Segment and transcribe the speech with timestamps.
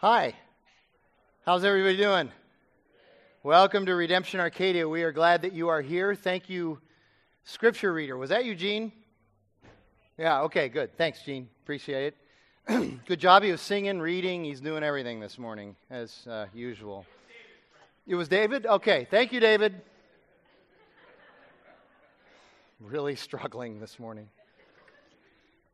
[0.00, 0.32] Hi.
[1.44, 2.30] How's everybody doing?
[3.42, 4.88] Welcome to Redemption Arcadia.
[4.88, 6.14] We are glad that you are here.
[6.14, 6.78] Thank you,
[7.42, 8.16] scripture reader.
[8.16, 8.92] Was that Eugene?
[10.16, 10.96] Yeah, okay, good.
[10.96, 11.48] Thanks, Gene.
[11.64, 12.14] Appreciate
[12.68, 13.00] it.
[13.06, 13.42] good job.
[13.42, 14.44] He was singing, reading.
[14.44, 17.04] He's doing everything this morning, as uh, usual.
[18.06, 18.66] It was David?
[18.66, 19.80] Okay, thank you, David.
[22.80, 24.28] Really struggling this morning.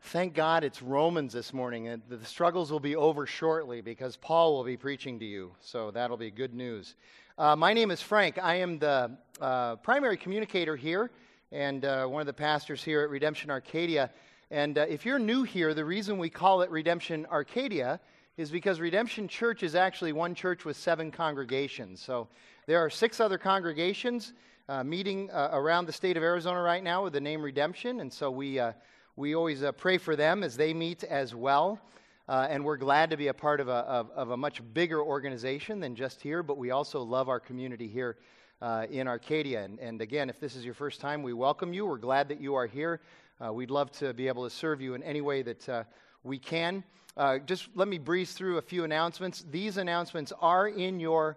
[0.08, 1.88] Thank God it's Romans this morning.
[1.88, 5.52] And the struggles will be over shortly because Paul will be preaching to you.
[5.60, 6.94] So that'll be good news.
[7.38, 8.38] Uh, my name is Frank.
[8.40, 11.10] I am the uh, primary communicator here
[11.52, 14.10] and uh, one of the pastors here at Redemption Arcadia.
[14.50, 17.98] And uh, if you're new here, the reason we call it Redemption Arcadia
[18.36, 22.00] is because Redemption Church is actually one church with seven congregations.
[22.00, 22.28] So
[22.66, 24.34] there are six other congregations
[24.68, 28.00] uh, meeting uh, around the state of Arizona right now with the name Redemption.
[28.00, 28.60] And so we
[29.16, 31.78] we always uh, pray for them as they meet as well.
[32.28, 35.00] Uh, and we're glad to be a part of a, of, of, a much bigger
[35.00, 38.16] organization than just here, but we also love our community here
[38.60, 39.62] uh, in Arcadia.
[39.62, 41.86] And, and, again, if this is your first time, we welcome you.
[41.86, 43.02] We're glad that you are here.
[43.44, 45.84] Uh, we'd love to be able to serve you in any way that uh,
[46.24, 46.82] we can.
[47.16, 49.44] Uh, just let me breeze through a few announcements.
[49.48, 51.36] These announcements are in your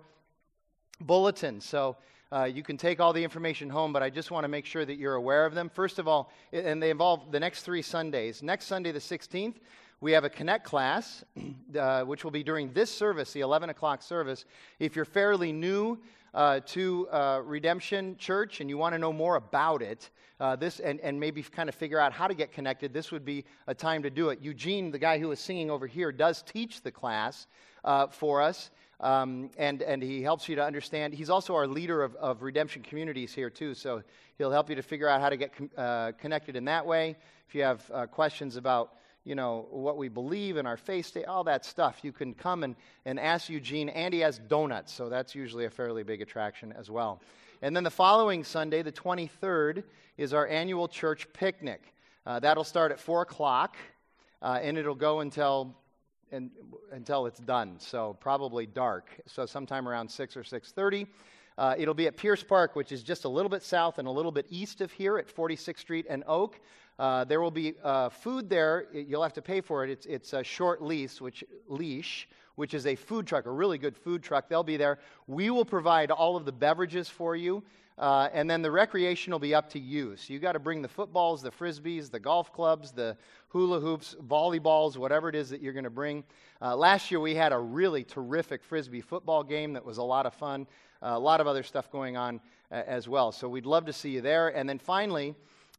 [1.02, 1.62] bulletin.
[1.62, 1.98] So
[2.32, 4.84] uh, you can take all the information home, but I just want to make sure
[4.84, 5.70] that you're aware of them.
[5.70, 8.44] First of all, and they involve the next three Sundays.
[8.44, 9.56] Next Sunday, the 16th,
[10.02, 11.24] we have a Connect class,
[11.80, 14.46] uh, which will be during this service, the 11 o'clock service.
[14.80, 15.98] If you're fairly new
[16.34, 20.80] uh, to uh, Redemption Church and you want to know more about it, uh, this
[20.80, 23.74] and, and maybe kind of figure out how to get connected, this would be a
[23.74, 24.40] time to do it.
[24.42, 27.48] Eugene, the guy who is singing over here, does teach the class
[27.84, 28.70] uh, for us.
[29.00, 31.14] Um, and, and he helps you to understand.
[31.14, 33.74] He's also our leader of, of redemption communities here, too.
[33.76, 34.02] So
[34.38, 37.16] he'll help you to figure out how to get uh, connected in that way.
[37.48, 41.26] If you have uh, questions about, you know, what we believe in our faith state,
[41.26, 43.90] all that stuff, you can come and, and ask Eugene.
[43.90, 47.22] And he has donuts, so that's usually a fairly big attraction as well.
[47.62, 49.84] And then the following Sunday, the 23rd,
[50.18, 51.94] is our annual church picnic.
[52.26, 53.78] Uh, that'll start at 4 o'clock,
[54.42, 55.76] uh, and it'll go until
[56.92, 57.80] until it's done.
[57.80, 59.10] So probably dark.
[59.26, 61.08] So sometime around 6 or 6:30.
[61.58, 64.12] Uh, it'll be at Pierce Park, which is just a little bit south and a
[64.12, 66.60] little bit east of here at 46th Street and Oak.
[67.00, 68.86] Uh, there will be uh, food there.
[68.94, 69.90] You'll have to pay for it.
[69.90, 73.96] It's, it's a short lease, which leash, which is a food truck, a really good
[73.96, 74.50] food truck.
[74.50, 75.00] They'll be there.
[75.26, 77.64] We will provide all of the beverages for you.
[77.98, 80.16] Uh, and then the recreation will be up to you.
[80.18, 83.18] So you got to bring the footballs, the frisbees, the golf clubs, the
[83.50, 86.24] hula hoops, volleyballs, whatever it is that you're going to bring.
[86.62, 90.28] Uh, last year we had a really terrific frisbee football game that was a lot
[90.28, 90.68] of fun.
[91.02, 92.40] Uh, a lot of other stuff going on
[92.72, 93.32] uh, as well.
[93.32, 94.50] So we'd love to see you there.
[94.50, 95.34] And then finally,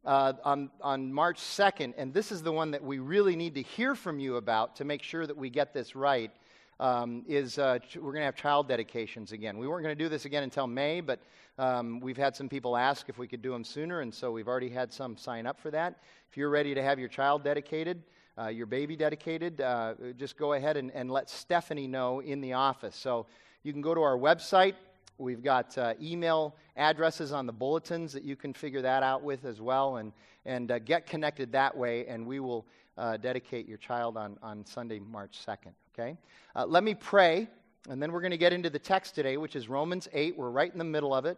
[0.05, 3.61] uh, on, on March 2nd, and this is the one that we really need to
[3.61, 6.31] hear from you about to make sure that we get this right
[6.79, 9.57] um, is uh, ch- we're going to have child dedications again.
[9.57, 11.19] We weren't going to do this again until May, but
[11.57, 14.47] um, we've had some people ask if we could do them sooner, and so we've
[14.47, 16.01] already had some sign up for that.
[16.29, 18.01] If you're ready to have your child dedicated,
[18.37, 22.53] uh, your baby dedicated, uh, just go ahead and, and, let Stephanie know in the
[22.53, 22.95] office.
[22.95, 23.25] So
[23.63, 24.75] you can go to our website.
[25.17, 29.43] We've got uh, email addresses on the bulletins that you can figure that out with
[29.43, 30.13] as well, and,
[30.45, 32.65] and uh, get connected that way, and we will
[32.97, 35.73] uh, dedicate your child on, on Sunday, March 2nd.
[35.99, 36.17] Okay?
[36.55, 37.49] Uh, let me pray,
[37.89, 40.37] and then we're going to get into the text today, which is Romans 8.
[40.37, 41.37] We're right in the middle of it,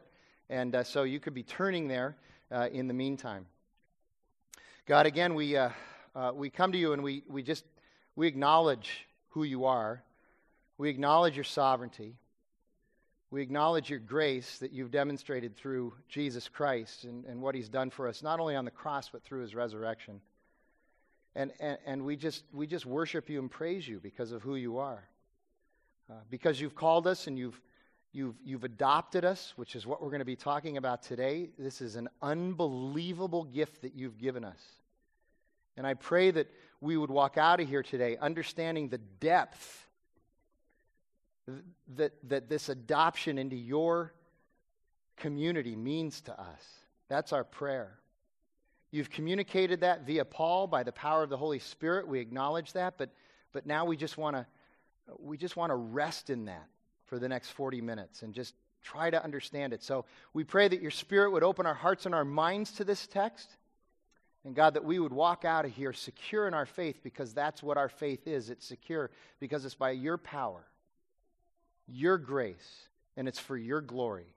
[0.51, 2.16] and uh, so you could be turning there
[2.51, 3.47] uh, in the meantime.
[4.85, 5.69] God, again, we, uh,
[6.16, 7.66] uh, we come to you and we, we just
[8.16, 10.03] we acknowledge who you are.
[10.78, 12.17] We acknowledge your sovereignty.
[13.31, 17.89] We acknowledge your grace that you've demonstrated through Jesus Christ and, and what he's done
[17.89, 20.22] for us, not only on the cross, but through his resurrection.
[21.35, 24.55] And, and, and we, just, we just worship you and praise you because of who
[24.55, 25.03] you are.
[26.09, 27.59] Uh, because you've called us and you've,
[28.11, 31.49] you've, you've adopted us, which is what we're going to be talking about today.
[31.57, 34.61] This is an unbelievable gift that you've given us.
[35.77, 39.87] And I pray that we would walk out of here today understanding the depth
[41.95, 44.13] that, that this adoption into your
[45.17, 46.63] community means to us.
[47.07, 48.00] That's our prayer.
[48.91, 52.08] You've communicated that via Paul by the power of the Holy Spirit.
[52.08, 53.09] We acknowledge that, but,
[53.53, 54.46] but now we just want to
[55.20, 56.67] we just want to rest in that
[57.05, 58.53] for the next 40 minutes and just
[58.84, 59.84] try to understand it.
[59.84, 63.08] So we pray that your Spirit would open our hearts and our minds to this
[63.08, 63.58] text.
[64.43, 67.61] And God, that we would walk out of here secure in our faith because that's
[67.61, 68.49] what our faith is.
[68.49, 70.66] It's secure because it's by your power,
[71.87, 72.87] your grace,
[73.17, 74.34] and it's for your glory.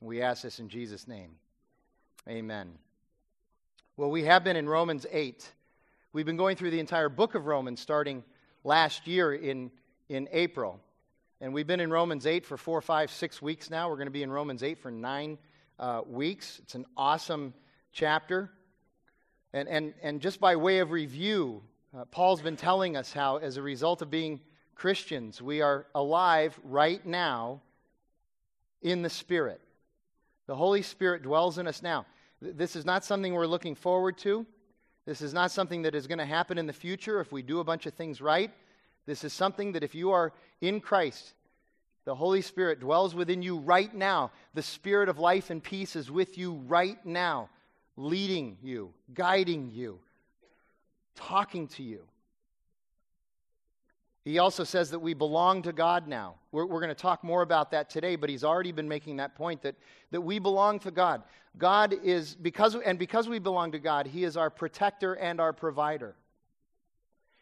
[0.00, 1.32] We ask this in Jesus' name.
[2.26, 2.70] Amen.
[4.00, 5.46] Well, we have been in Romans 8.
[6.14, 8.24] We've been going through the entire book of Romans starting
[8.64, 9.70] last year in,
[10.08, 10.80] in April.
[11.42, 13.90] And we've been in Romans 8 for four, five, six weeks now.
[13.90, 15.36] We're going to be in Romans 8 for nine
[15.78, 16.60] uh, weeks.
[16.62, 17.52] It's an awesome
[17.92, 18.50] chapter.
[19.52, 21.60] And, and, and just by way of review,
[21.94, 24.40] uh, Paul's been telling us how, as a result of being
[24.74, 27.60] Christians, we are alive right now
[28.80, 29.60] in the Spirit.
[30.46, 32.06] The Holy Spirit dwells in us now.
[32.40, 34.46] This is not something we're looking forward to.
[35.06, 37.60] This is not something that is going to happen in the future if we do
[37.60, 38.50] a bunch of things right.
[39.06, 41.34] This is something that if you are in Christ,
[42.04, 44.30] the Holy Spirit dwells within you right now.
[44.54, 47.50] The Spirit of life and peace is with you right now,
[47.96, 49.98] leading you, guiding you,
[51.14, 52.00] talking to you.
[54.24, 56.34] He also says that we belong to God now.
[56.52, 59.34] We're, we're going to talk more about that today, but he's already been making that
[59.34, 59.76] point that,
[60.10, 61.22] that we belong to God.
[61.56, 65.52] God is, because, and because we belong to God, he is our protector and our
[65.52, 66.14] provider.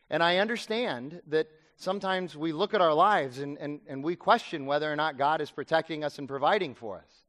[0.09, 4.65] And I understand that sometimes we look at our lives and, and, and we question
[4.65, 7.28] whether or not God is protecting us and providing for us.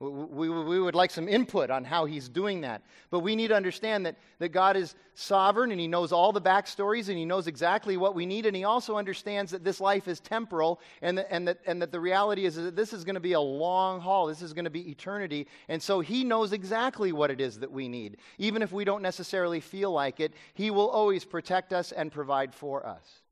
[0.00, 2.82] We, we would like some input on how he's doing that.
[3.10, 6.40] But we need to understand that, that God is sovereign and he knows all the
[6.40, 8.46] backstories and he knows exactly what we need.
[8.46, 11.90] And he also understands that this life is temporal and that, and that, and that
[11.90, 14.28] the reality is that this is going to be a long haul.
[14.28, 15.48] This is going to be eternity.
[15.68, 18.18] And so he knows exactly what it is that we need.
[18.38, 22.54] Even if we don't necessarily feel like it, he will always protect us and provide
[22.54, 23.22] for us.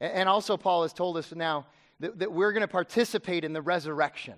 [0.00, 1.64] And also, Paul has told us now
[2.00, 4.34] that, that we're going to participate in the resurrection.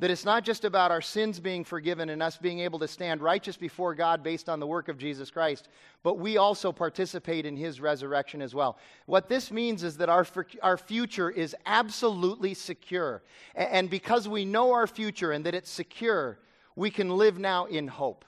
[0.00, 3.20] That it's not just about our sins being forgiven and us being able to stand
[3.20, 5.68] righteous before God based on the work of Jesus Christ,
[6.04, 8.78] but we also participate in his resurrection as well.
[9.06, 10.24] What this means is that our,
[10.62, 13.22] our future is absolutely secure.
[13.56, 16.38] And because we know our future and that it's secure,
[16.76, 18.24] we can live now in hope.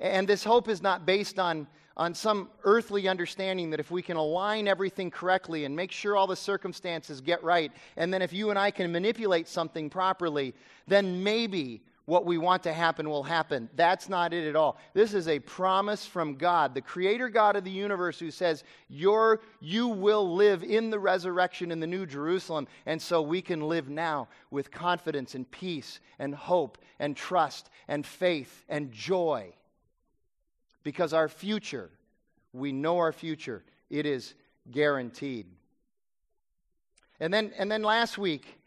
[0.00, 4.16] And this hope is not based on on some earthly understanding that if we can
[4.16, 8.50] align everything correctly and make sure all the circumstances get right, and then if you
[8.50, 10.54] and I can manipulate something properly,
[10.88, 13.70] then maybe what we want to happen will happen.
[13.76, 14.78] That's not it at all.
[14.92, 19.40] This is a promise from God, the creator God of the universe, who says, You're,
[19.60, 22.68] You will live in the resurrection in the New Jerusalem.
[22.84, 28.04] And so we can live now with confidence and peace and hope and trust and
[28.04, 29.54] faith and joy
[30.84, 31.90] because our future,
[32.52, 34.34] we know our future, it is
[34.70, 35.46] guaranteed.
[37.18, 38.60] And then, and then last week,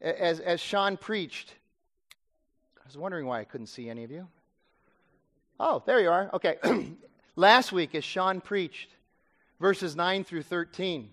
[0.00, 1.54] as, as Sean preached,
[2.78, 4.28] I was wondering why I couldn't see any of you.
[5.60, 6.30] Oh, there you are.
[6.32, 6.56] Okay.
[7.36, 8.90] last week, as Sean preached,
[9.60, 11.10] verses 9 through 13,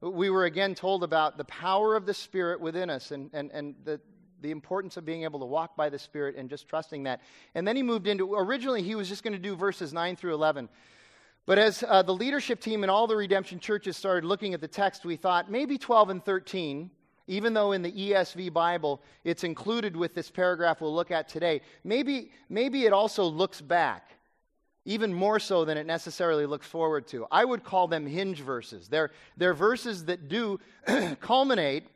[0.00, 3.74] we were again told about the power of the Spirit within us and, and, and
[3.84, 4.00] the,
[4.42, 7.20] the importance of being able to walk by the Spirit and just trusting that.
[7.54, 10.34] And then he moved into, originally, he was just going to do verses 9 through
[10.34, 10.68] 11.
[11.44, 14.68] But as uh, the leadership team and all the redemption churches started looking at the
[14.68, 16.90] text, we thought maybe 12 and 13,
[17.26, 21.60] even though in the ESV Bible it's included with this paragraph we'll look at today,
[21.82, 24.12] maybe, maybe it also looks back,
[24.84, 27.26] even more so than it necessarily looks forward to.
[27.30, 28.86] I would call them hinge verses.
[28.88, 30.60] They're, they're verses that do
[31.20, 31.86] culminate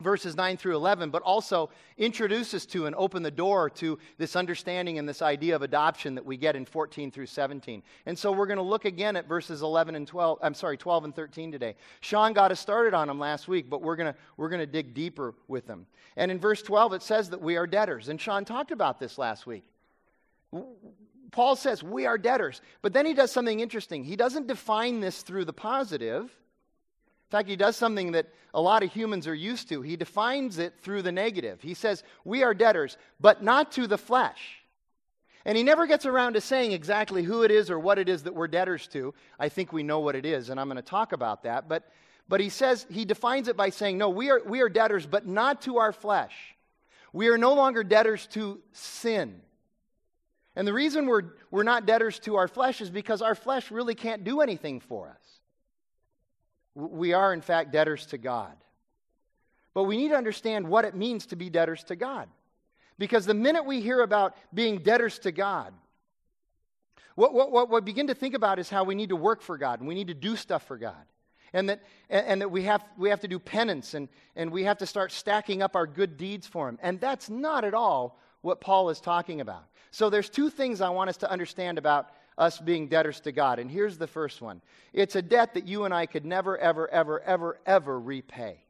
[0.00, 4.36] verses 9 through 11, but also introduce us to and open the door to this
[4.36, 7.82] understanding and this idea of adoption that we get in 14 through 17.
[8.06, 11.04] And so we're going to look again at verses 11 and 12, I'm sorry, 12
[11.04, 11.76] and 13 today.
[12.00, 14.66] Sean got us started on them last week, but we're going to, we're going to
[14.66, 15.86] dig deeper with them.
[16.16, 18.08] And in verse 12, it says that we are debtors.
[18.08, 19.64] And Sean talked about this last week.
[21.30, 24.04] Paul says we are debtors, but then he does something interesting.
[24.04, 26.30] He doesn't define this through the positive
[27.30, 29.82] in fact, he does something that a lot of humans are used to.
[29.82, 31.62] He defines it through the negative.
[31.62, 34.64] He says, We are debtors, but not to the flesh.
[35.44, 38.24] And he never gets around to saying exactly who it is or what it is
[38.24, 39.14] that we're debtors to.
[39.38, 41.68] I think we know what it is, and I'm going to talk about that.
[41.68, 41.88] But,
[42.28, 45.24] but he says, he defines it by saying, No, we are, we are debtors, but
[45.24, 46.34] not to our flesh.
[47.12, 49.40] We are no longer debtors to sin.
[50.56, 53.94] And the reason we're, we're not debtors to our flesh is because our flesh really
[53.94, 55.39] can't do anything for us.
[56.74, 58.56] We are, in fact, debtors to God.
[59.74, 62.28] But we need to understand what it means to be debtors to God.
[62.98, 65.72] Because the minute we hear about being debtors to God,
[67.14, 69.58] what, what, what we begin to think about is how we need to work for
[69.58, 71.04] God and we need to do stuff for God.
[71.52, 74.64] And that, and, and that we, have, we have to do penance and, and we
[74.64, 76.78] have to start stacking up our good deeds for Him.
[76.82, 79.64] And that's not at all what Paul is talking about.
[79.90, 82.10] So there's two things I want us to understand about
[82.40, 83.58] us being debtors to God.
[83.58, 86.88] And here's the first one it's a debt that you and I could never, ever,
[86.88, 88.64] ever, ever, ever repay.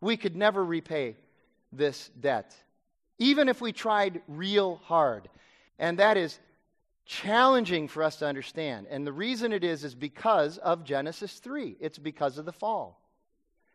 [0.00, 1.16] We could never repay
[1.72, 2.56] this debt,
[3.18, 5.28] even if we tried real hard.
[5.78, 6.38] And that is
[7.04, 8.86] challenging for us to understand.
[8.90, 11.76] And the reason it is is because of Genesis 3.
[11.78, 13.00] It's because of the fall.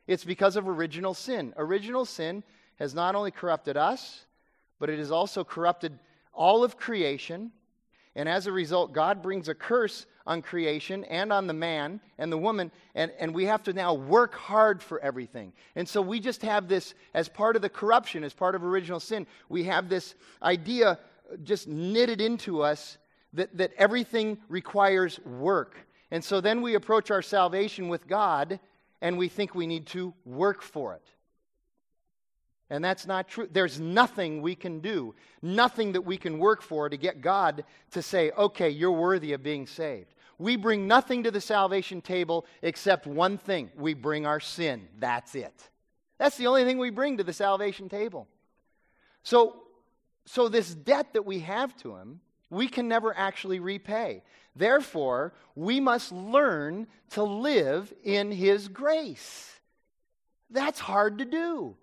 [0.07, 1.53] It's because of original sin.
[1.57, 2.43] Original sin
[2.77, 4.25] has not only corrupted us,
[4.79, 5.97] but it has also corrupted
[6.33, 7.51] all of creation.
[8.15, 12.31] And as a result, God brings a curse on creation and on the man and
[12.31, 15.53] the woman, and, and we have to now work hard for everything.
[15.75, 18.99] And so we just have this, as part of the corruption, as part of original
[18.99, 20.99] sin, we have this idea
[21.43, 22.97] just knitted into us
[23.33, 25.77] that, that everything requires work.
[26.11, 28.59] And so then we approach our salvation with God
[29.01, 31.07] and we think we need to work for it.
[32.71, 33.49] And that's not true.
[33.51, 38.01] There's nothing we can do, nothing that we can work for to get God to
[38.01, 40.15] say, okay, you're worthy of being saved.
[40.39, 44.87] We bring nothing to the salvation table except one thing we bring our sin.
[44.99, 45.69] That's it.
[46.17, 48.25] That's the only thing we bring to the salvation table.
[49.23, 49.63] So,
[50.25, 54.23] so this debt that we have to Him, we can never actually repay.
[54.55, 59.59] Therefore, we must learn to live in His grace.
[60.49, 61.75] That's hard to do.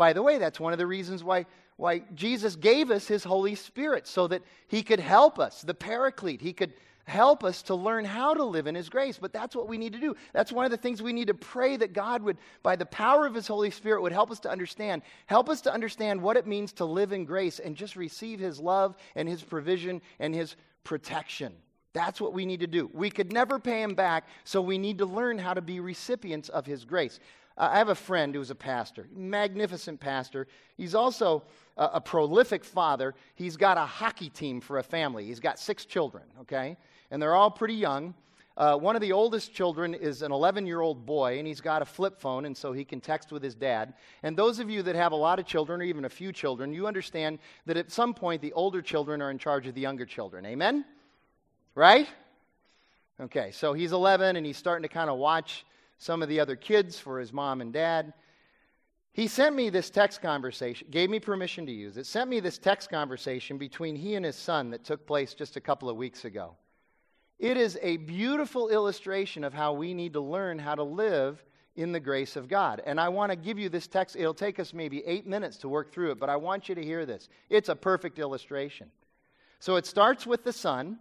[0.00, 1.44] By the way, that's one of the reasons why,
[1.76, 6.40] why Jesus gave us His Holy Spirit, so that He could help us, the Paraclete.
[6.40, 6.72] He could
[7.04, 9.18] help us to learn how to live in His grace.
[9.20, 10.16] But that's what we need to do.
[10.32, 13.26] That's one of the things we need to pray that God would, by the power
[13.26, 15.02] of His Holy Spirit, would help us to understand.
[15.26, 18.58] Help us to understand what it means to live in grace and just receive His
[18.58, 21.52] love and His provision and His protection.
[21.92, 22.88] That's what we need to do.
[22.94, 26.48] We could never pay him back, so we need to learn how to be recipients
[26.48, 27.18] of his grace.
[27.60, 30.46] I have a friend who's a pastor, magnificent pastor.
[30.78, 31.42] He's also
[31.76, 33.14] a, a, prolific father.
[33.34, 35.26] He's got a hockey team for a family.
[35.26, 36.78] He's got six children, okay?
[37.10, 38.14] And they're all pretty young.
[38.56, 41.82] Uh, one of the oldest children is an 11 year old boy, and he's got
[41.82, 43.92] a flip phone, and so he can text with his dad.
[44.22, 46.72] And those of you that have a lot of children, or even a few children,
[46.72, 50.06] you understand that at some point the older children are in charge of the younger
[50.06, 50.46] children.
[50.46, 50.86] Amen?
[51.74, 52.08] Right?
[53.20, 55.66] Okay, so he's 11 and he's starting to kind of watch
[56.00, 58.14] some of the other kids for his mom and dad.
[59.12, 62.58] He sent me this text conversation, gave me permission to use it, sent me this
[62.58, 66.24] text conversation between he and his son that took place just a couple of weeks
[66.24, 66.56] ago.
[67.38, 71.44] It is a beautiful illustration of how we need to learn how to live
[71.76, 72.82] in the grace of God.
[72.86, 74.16] And I want to give you this text.
[74.16, 76.82] It'll take us maybe eight minutes to work through it, but I want you to
[76.82, 77.28] hear this.
[77.50, 78.90] It's a perfect illustration.
[79.58, 80.98] So it starts with the son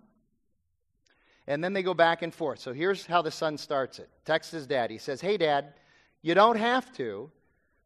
[1.50, 2.60] and then they go back and forth.
[2.60, 4.08] So here's how the son starts it.
[4.24, 4.92] Texts his dad.
[4.92, 5.74] He says, Hey, dad,
[6.22, 7.32] you don't have to,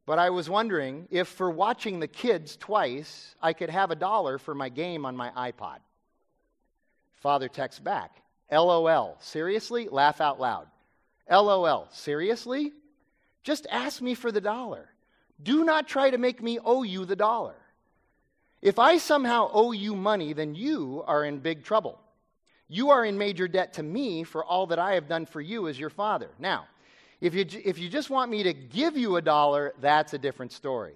[0.06, 4.38] but I was wondering if for watching the kids twice, I could have a dollar
[4.38, 5.78] for my game on my iPod.
[7.16, 9.16] Father texts back, LOL.
[9.22, 9.88] Seriously?
[9.90, 10.68] Laugh out loud.
[11.32, 11.88] LOL.
[11.92, 12.74] Seriously?
[13.44, 14.90] Just ask me for the dollar.
[15.42, 17.56] Do not try to make me owe you the dollar.
[18.62, 22.03] If I somehow owe you money, then you are in big trouble.
[22.74, 25.68] You are in major debt to me for all that I have done for you
[25.68, 26.32] as your father.
[26.40, 26.66] Now,
[27.22, 30.52] if you, if you just want me to give you a dollar, that's a different
[30.52, 30.96] story.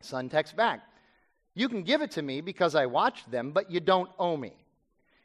[0.00, 0.82] Son texts back,
[1.56, 4.52] You can give it to me because I watched them, but you don't owe me.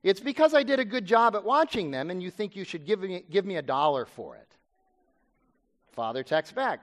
[0.02, 2.88] It's because I did a good job at watching them, and you think you should
[2.88, 4.56] give me, give me a dollar for it.
[5.92, 6.80] Father texts back,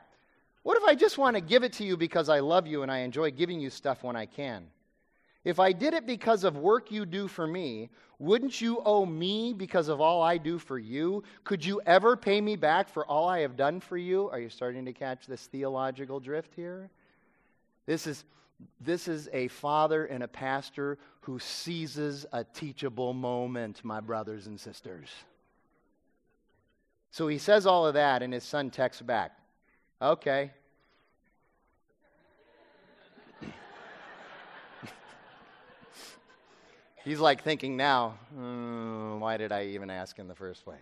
[0.63, 2.93] What if I just want to give it to you because I love you and
[2.93, 4.69] I enjoy giving you stuff when I can?
[5.45, 9.55] If I did it because of work you do for me, wouldn't you owe me
[9.55, 11.23] because of all I do for you?
[11.45, 14.29] Could you ever pay me back for all I have done for you?
[14.29, 16.91] Are you starting to catch this theological drift here?
[17.87, 18.25] This is,
[18.83, 24.61] this is a father and a pastor who seizes a teachable moment, my brothers and
[24.61, 25.09] sisters.
[27.11, 29.33] So he says all of that, and his son texts back,
[30.03, 30.51] Okay,
[37.05, 40.79] He's like thinking now, mm, why did I even ask in the first place?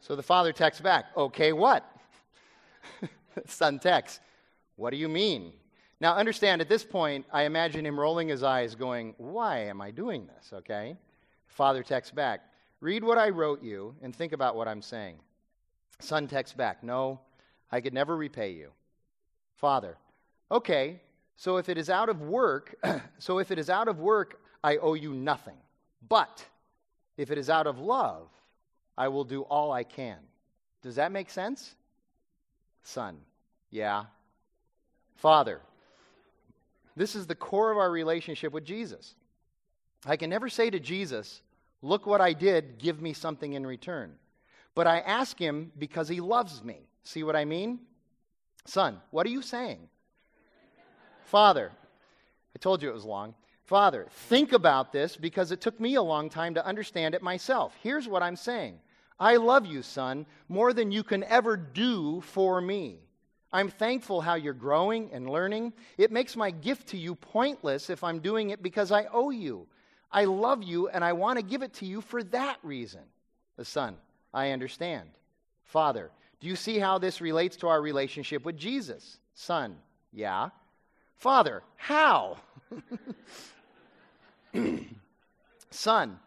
[0.00, 1.84] So the father texts back, okay, what?
[3.46, 4.20] Son texts,
[4.76, 5.52] what do you mean?
[6.00, 9.90] Now, understand, at this point, I imagine him rolling his eyes, going, Why am I
[9.90, 10.52] doing this?
[10.52, 10.96] Okay?
[11.46, 12.40] Father texts back,
[12.80, 15.16] Read what I wrote you and think about what I'm saying.
[16.00, 17.20] Son texts back, No,
[17.70, 18.70] I could never repay you.
[19.54, 19.96] Father,
[20.50, 21.00] okay,
[21.36, 22.74] so if it is out of work,
[23.18, 25.56] so if it is out of work, I owe you nothing.
[26.08, 26.44] But
[27.16, 28.28] if it is out of love,
[28.96, 30.18] I will do all I can.
[30.82, 31.74] Does that make sense?
[32.82, 33.16] Son,
[33.70, 34.04] yeah.
[35.16, 35.60] Father,
[36.96, 39.14] this is the core of our relationship with Jesus.
[40.04, 41.42] I can never say to Jesus,
[41.82, 44.14] Look what I did, give me something in return.
[44.74, 46.86] But I ask him because he loves me.
[47.02, 47.80] See what I mean?
[48.64, 49.88] Son, what are you saying?
[51.24, 51.72] Father,
[52.54, 53.34] I told you it was long.
[53.72, 57.74] Father, think about this because it took me a long time to understand it myself.
[57.82, 58.78] Here's what I'm saying
[59.18, 62.98] I love you, son, more than you can ever do for me.
[63.50, 65.72] I'm thankful how you're growing and learning.
[65.96, 69.66] It makes my gift to you pointless if I'm doing it because I owe you.
[70.10, 73.00] I love you and I want to give it to you for that reason.
[73.56, 73.96] The son,
[74.34, 75.08] I understand.
[75.64, 76.10] Father,
[76.40, 79.18] do you see how this relates to our relationship with Jesus?
[79.32, 79.78] Son,
[80.12, 80.50] yeah.
[81.16, 82.36] Father, how?
[85.70, 86.18] Son,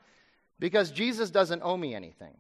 [0.59, 2.35] because Jesus doesn't owe me anything.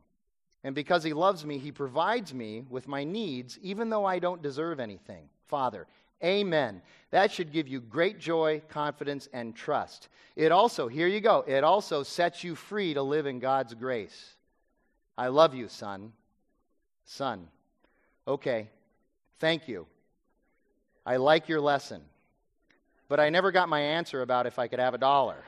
[0.63, 4.41] And because he loves me, he provides me with my needs, even though I don't
[4.41, 5.29] deserve anything.
[5.45, 5.85] Father,
[6.23, 6.81] amen.
[7.11, 10.09] That should give you great joy, confidence, and trust.
[10.35, 14.33] It also, here you go, it also sets you free to live in God's grace.
[15.15, 16.13] I love you, son.
[17.05, 17.47] Son.
[18.27, 18.67] Okay,
[19.39, 19.85] thank you.
[21.05, 22.01] I like your lesson.
[23.07, 25.43] But I never got my answer about if I could have a dollar.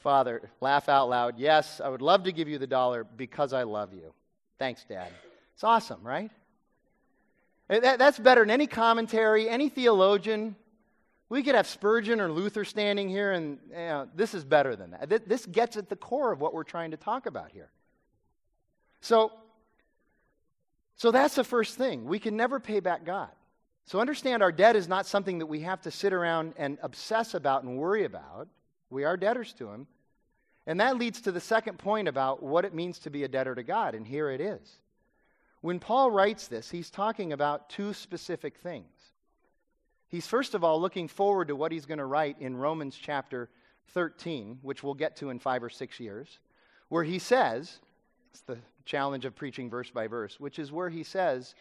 [0.00, 1.38] Father, laugh out loud.
[1.38, 4.14] Yes, I would love to give you the dollar because I love you.
[4.58, 5.08] Thanks, Dad.
[5.54, 6.30] It's awesome, right?
[7.68, 10.56] Eh, that, that's better than any commentary, any theologian.
[11.28, 14.92] We could have Spurgeon or Luther standing here, and you know, this is better than
[14.92, 15.28] that.
[15.28, 17.70] This gets at the core of what we're trying to talk about here.
[19.02, 19.32] So,
[20.96, 22.06] so that's the first thing.
[22.06, 23.30] We can never pay back God.
[23.84, 27.34] So understand our debt is not something that we have to sit around and obsess
[27.34, 28.48] about and worry about.
[28.90, 29.86] We are debtors to Him.
[30.66, 33.54] And that leads to the second point about what it means to be a debtor
[33.54, 34.78] to God, and here it is.
[35.62, 38.86] When Paul writes this, he's talking about two specific things.
[40.08, 43.48] He's first of all looking forward to what he's going to write in Romans chapter
[43.88, 46.38] 13, which we'll get to in five or six years,
[46.88, 47.78] where he says,
[48.30, 51.54] it's the challenge of preaching verse by verse, which is where he says,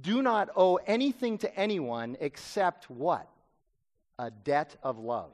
[0.00, 3.28] Do not owe anything to anyone except what?
[4.18, 5.32] A debt of love.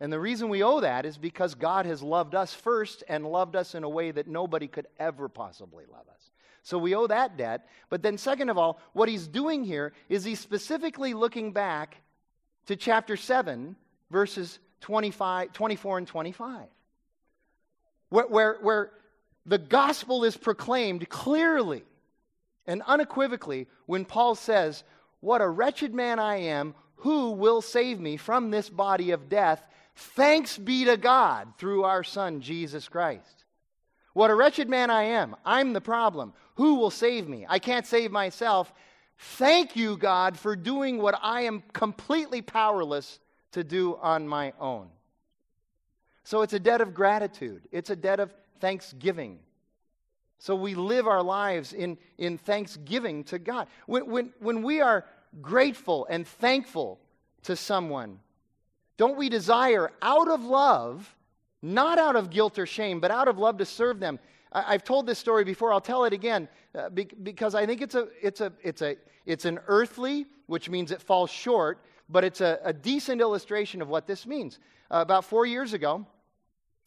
[0.00, 3.56] And the reason we owe that is because God has loved us first and loved
[3.56, 6.30] us in a way that nobody could ever possibly love us.
[6.62, 7.66] So we owe that debt.
[7.88, 11.96] But then, second of all, what he's doing here is he's specifically looking back
[12.66, 13.76] to chapter 7,
[14.10, 16.66] verses 25, 24 and 25,
[18.08, 18.90] where, where, where
[19.46, 21.84] the gospel is proclaimed clearly
[22.66, 24.82] and unequivocally when Paul says,
[25.20, 29.64] What a wretched man I am, who will save me from this body of death?
[29.96, 33.44] Thanks be to God through our Son, Jesus Christ.
[34.12, 35.36] What a wretched man I am.
[35.44, 36.34] I'm the problem.
[36.56, 37.46] Who will save me?
[37.48, 38.72] I can't save myself.
[39.18, 43.18] Thank you, God, for doing what I am completely powerless
[43.52, 44.88] to do on my own.
[46.24, 49.38] So it's a debt of gratitude, it's a debt of thanksgiving.
[50.38, 53.68] So we live our lives in, in thanksgiving to God.
[53.86, 55.06] When, when, when we are
[55.40, 57.00] grateful and thankful
[57.44, 58.20] to someone,
[58.96, 61.14] don't we desire out of love,
[61.62, 64.18] not out of guilt or shame, but out of love to serve them?
[64.52, 65.72] I, have told this story before.
[65.72, 68.96] I'll tell it again uh, be, because I think it's a, it's a, it's a,
[69.26, 73.88] it's an earthly, which means it falls short, but it's a, a decent illustration of
[73.88, 74.58] what this means.
[74.90, 76.06] Uh, about four years ago,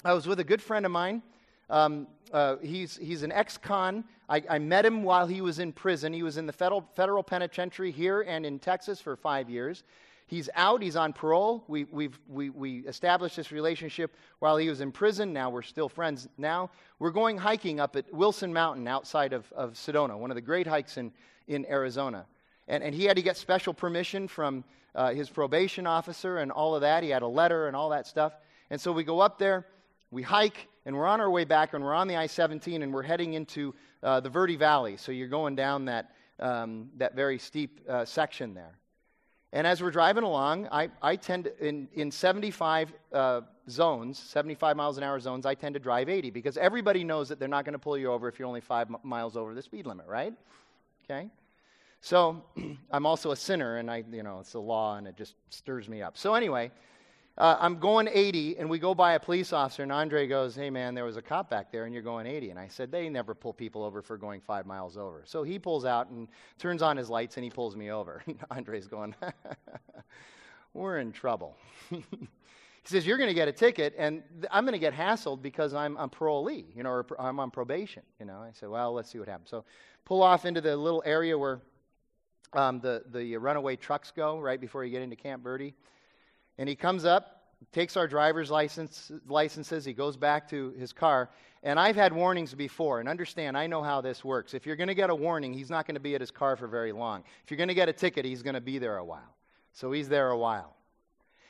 [0.04, 1.22] I was with a good friend of mine.
[1.70, 4.04] Um, uh, he's, he's an ex con.
[4.28, 6.14] I, I, met him while he was in prison.
[6.14, 9.84] He was in the federal, federal penitentiary here and in Texas for five years.
[10.30, 11.64] He's out, he's on parole.
[11.68, 15.34] We, we've, we, we established this relationship while he was in prison.
[15.34, 16.70] Now we're still friends now.
[17.00, 20.68] We're going hiking up at Wilson Mountain outside of, of Sedona, one of the great
[20.68, 21.12] hikes in,
[21.48, 22.28] in Arizona.
[22.68, 24.64] And, and he had to get special permission from
[24.94, 27.02] uh, his probation officer and all of that.
[27.02, 28.34] He had a letter and all that stuff.
[28.70, 29.66] And so we go up there,
[30.12, 32.94] we hike, and we're on our way back, and we're on the I 17, and
[32.94, 34.96] we're heading into uh, the Verde Valley.
[34.96, 38.79] So you're going down that, um, that very steep uh, section there.
[39.52, 44.78] And as we're driving along, I, I tend to, in, in 75 uh, zones, 75
[44.78, 47.66] miles an hour zones, I tend to drive 80 because everybody knows that they're not
[47.66, 50.06] going to pull you over if you're only five m- miles over the speed limit,
[50.08, 50.34] right?
[51.06, 51.30] Okay?
[52.02, 52.44] So
[52.92, 55.90] I'm also a sinner, and I, you know, it's the law, and it just stirs
[55.90, 56.16] me up.
[56.16, 56.72] So anyway,
[57.40, 60.70] uh, I'm going 80, and we go by a police officer, and Andre goes, Hey,
[60.70, 62.50] man, there was a cop back there, and you're going 80.
[62.50, 65.24] And I said, They never pull people over for going five miles over.
[65.26, 68.22] So he pulls out and turns on his lights, and he pulls me over.
[68.52, 69.16] Andre's going,
[70.74, 71.56] We're in trouble.
[71.90, 72.04] he
[72.84, 75.74] says, You're going to get a ticket, and th- I'm going to get hassled because
[75.74, 78.04] I'm a parolee, you know, or pr- I'm on probation.
[78.20, 79.50] You know, I said, Well, let's see what happens.
[79.50, 79.64] So
[80.04, 81.62] pull off into the little area where
[82.52, 85.74] um, the, the runaway trucks go right before you get into Camp Verde.
[86.60, 87.42] And he comes up,
[87.72, 91.30] takes our driver's license, licenses, he goes back to his car,
[91.64, 94.54] And I've had warnings before, and understand, I know how this works.
[94.54, 96.56] If you're going to get a warning, he's not going to be at his car
[96.58, 97.24] for very long.
[97.44, 99.36] If you're going to get a ticket, he's going to be there a while.
[99.74, 100.76] So he's there a while.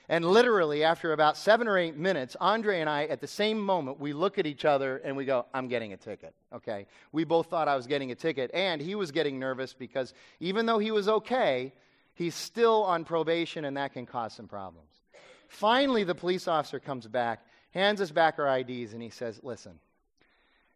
[0.08, 4.00] And literally, after about seven or eight minutes, Andre and I, at the same moment,
[4.00, 6.34] we look at each other and we go, I'm getting a ticket.
[6.54, 6.88] Okay?
[7.12, 10.66] We both thought I was getting a ticket, and he was getting nervous because even
[10.66, 11.74] though he was okay,
[12.16, 14.89] he's still on probation, and that can cause some problems.
[15.50, 19.80] Finally, the police officer comes back, hands us back our IDs, and he says, Listen,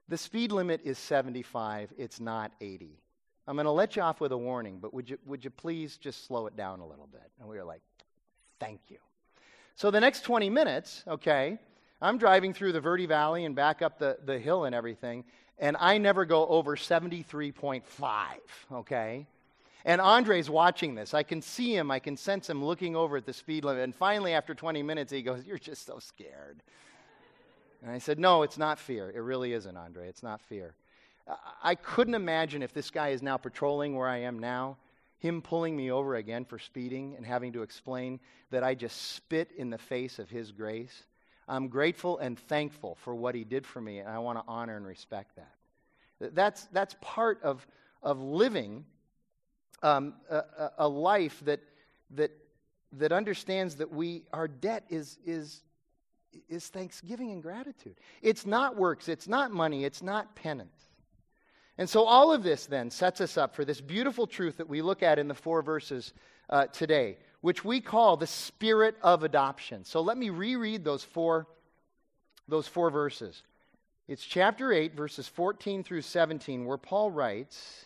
[0.10, 3.00] the speed limit is 75, it's not 80.
[3.48, 5.98] I'm going to let you off with a warning, but would you, would you please
[5.98, 7.30] just slow it down a little bit?
[7.40, 7.82] And we were like,
[8.60, 8.98] Thank you.
[9.76, 11.58] So the next 20 minutes, okay,
[12.02, 15.24] I'm driving through the Verde Valley and back up the, the hill and everything,
[15.60, 17.82] and I never go over 73.5,
[18.72, 19.28] okay?
[19.86, 21.14] And Andre's watching this.
[21.14, 23.84] I can see him, I can sense him looking over at the speed limit.
[23.84, 26.64] And finally, after 20 minutes, he goes, You're just so scared.
[27.82, 29.12] And I said, No, it's not fear.
[29.14, 30.08] It really isn't, Andre.
[30.08, 30.76] It's not fear.
[31.62, 34.78] I couldn't imagine if this guy is now patrolling where I am now
[35.24, 38.20] him pulling me over again for speeding and having to explain
[38.52, 41.04] that I just spit in the face of his grace.
[41.48, 44.76] I'm grateful and thankful for what he did for me, and I want to honor
[44.76, 46.36] and respect that.
[46.36, 47.66] That's, that's part of,
[48.02, 48.84] of living
[49.84, 51.60] um, a, a life that,
[52.12, 52.32] that,
[52.94, 55.62] that understands that we, our debt is, is,
[56.50, 57.96] is thanksgiving and gratitude.
[58.22, 60.90] It's not works, it's not money, it's not penance.
[61.78, 64.82] And so, all of this then sets us up for this beautiful truth that we
[64.82, 66.14] look at in the four verses
[66.50, 69.84] uh, today, which we call the spirit of adoption.
[69.84, 71.48] So, let me reread those four,
[72.48, 73.42] those four verses.
[74.08, 77.86] It's chapter 8, verses 14 through 17, where Paul writes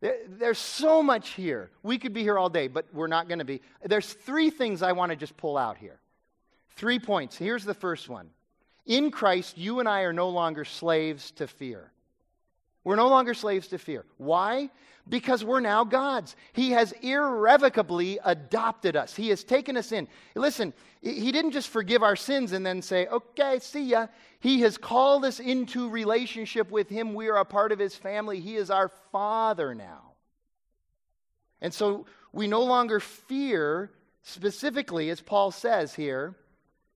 [0.00, 1.70] There's so much here.
[1.82, 3.60] We could be here all day, but we're not going to be.
[3.84, 6.00] There's three things I want to just pull out here.
[6.70, 7.36] Three points.
[7.36, 8.30] Here's the first one
[8.86, 11.92] In Christ, you and I are no longer slaves to fear.
[12.84, 14.04] We're no longer slaves to fear.
[14.16, 14.70] Why?
[15.08, 16.34] Because we're now God's.
[16.52, 19.14] He has irrevocably adopted us.
[19.14, 20.08] He has taken us in.
[20.34, 24.06] Listen, He didn't just forgive our sins and then say, okay, see ya.
[24.38, 27.14] He has called us into relationship with Him.
[27.14, 28.40] We are a part of His family.
[28.40, 30.12] He is our Father now.
[31.60, 33.90] And so we no longer fear,
[34.22, 36.34] specifically, as Paul says here,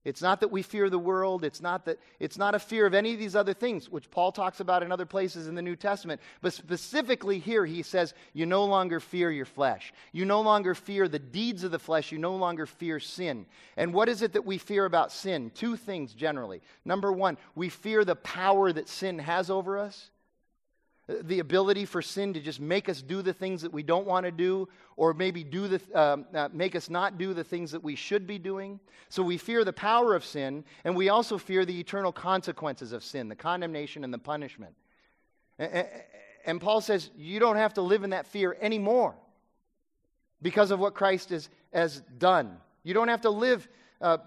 [0.05, 1.43] it's not that we fear the world.
[1.43, 4.31] It's not that it's not a fear of any of these other things, which Paul
[4.31, 6.21] talks about in other places in the New Testament.
[6.41, 9.91] But specifically here, he says, you no longer fear your flesh.
[10.11, 12.11] You no longer fear the deeds of the flesh.
[12.11, 13.47] You no longer fear sin.
[13.77, 15.51] And what is it that we fear about sin?
[15.55, 16.61] Two things generally.
[16.85, 20.11] Number one, we fear the power that sin has over us
[21.07, 24.25] the ability for sin to just make us do the things that we don't want
[24.25, 27.83] to do, or maybe do the, um, uh, make us not do the things that
[27.83, 28.79] we should be doing.
[29.09, 33.03] So we fear the power of sin, and we also fear the eternal consequences of
[33.03, 34.73] sin, the condemnation and the punishment.
[35.59, 35.87] And,
[36.45, 39.15] and Paul says you don't have to live in that fear anymore
[40.41, 41.49] because of what Christ has,
[42.17, 42.57] done.
[42.83, 43.67] You don't have to live
[43.99, 44.17] uh,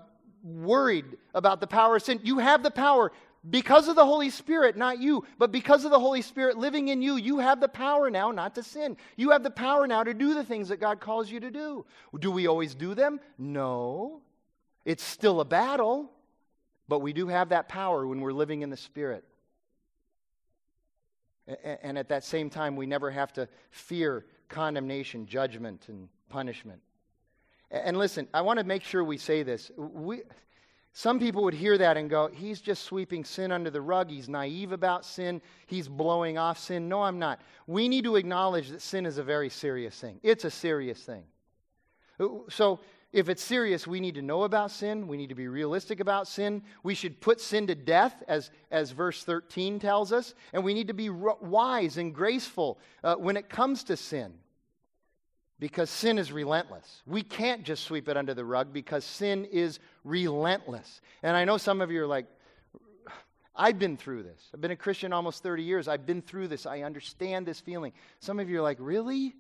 [0.42, 2.20] worried about the power of sin.
[2.22, 3.10] You have the power
[3.50, 7.02] because of the Holy Spirit, not you, but because of the Holy Spirit living in
[7.02, 8.96] you, you have the power now not to sin.
[9.16, 11.84] You have the power now to do the things that God calls you to do.
[12.18, 13.20] Do we always do them?
[13.38, 14.22] No.
[14.84, 16.10] It's still a battle,
[16.88, 19.24] but we do have that power when we're living in the Spirit.
[21.82, 26.80] And at that same time, we never have to fear condemnation, judgment, and punishment.
[27.70, 29.70] And listen, I want to make sure we say this.
[29.76, 30.22] We,
[30.92, 34.10] some people would hear that and go, he's just sweeping sin under the rug.
[34.10, 35.40] He's naive about sin.
[35.66, 36.88] He's blowing off sin.
[36.88, 37.40] No, I'm not.
[37.66, 40.18] We need to acknowledge that sin is a very serious thing.
[40.22, 41.24] It's a serious thing.
[42.48, 45.06] So, if it's serious, we need to know about sin.
[45.06, 46.62] We need to be realistic about sin.
[46.82, 50.34] We should put sin to death, as, as verse 13 tells us.
[50.52, 54.34] And we need to be wise and graceful uh, when it comes to sin
[55.60, 57.02] because sin is relentless.
[57.06, 61.00] We can't just sweep it under the rug because sin is relentless.
[61.22, 62.26] And I know some of you are like,
[63.56, 64.40] I've been through this.
[64.54, 65.88] I've been a Christian almost 30 years.
[65.88, 66.64] I've been through this.
[66.64, 67.92] I understand this feeling.
[68.20, 69.34] Some of you are like, really?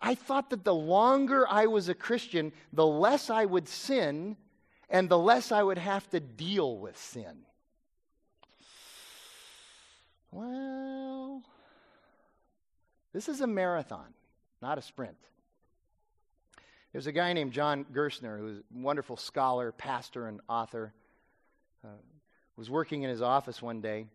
[0.00, 4.36] I thought that the longer I was a Christian, the less I would sin
[4.88, 7.38] and the less I would have to deal with sin.
[10.30, 11.42] Well,
[13.12, 14.12] this is a marathon,
[14.62, 15.16] not a sprint.
[16.92, 20.94] There's a guy named John Gerstner, who's a wonderful scholar, pastor, and author.
[21.84, 21.88] Uh,
[22.56, 24.06] was working in his office one day.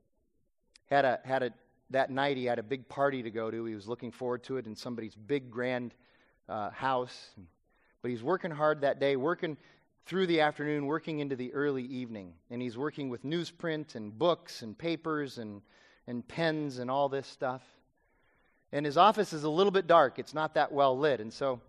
[0.90, 1.52] Had a had a
[1.92, 3.66] that night he had a big party to go to.
[3.66, 5.94] He was looking forward to it in somebody's big grand
[6.50, 7.30] uh, house.
[8.02, 9.58] But he's working hard that day, working
[10.06, 14.64] through the afternoon, working into the early evening, and he's working with newsprint and books
[14.64, 15.62] and papers and
[16.08, 17.62] and pens and all this stuff.
[18.74, 20.20] And his office is a little bit dark.
[20.20, 21.60] It's not that well lit, and so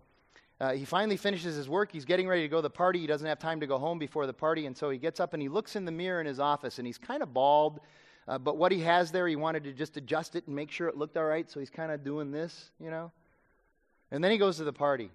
[0.63, 1.91] uh, he finally finishes his work.
[1.91, 2.99] He's getting ready to go to the party.
[2.99, 4.65] He doesn't have time to go home before the party.
[4.65, 6.77] And so he gets up and he looks in the mirror in his office.
[6.77, 7.81] And he's kind of bald.
[8.29, 10.87] Uh, but what he has there, he wanted to just adjust it and make sure
[10.87, 11.51] it looked all right.
[11.51, 13.11] So he's kind of doing this, you know.
[14.11, 15.09] And then he goes to the party.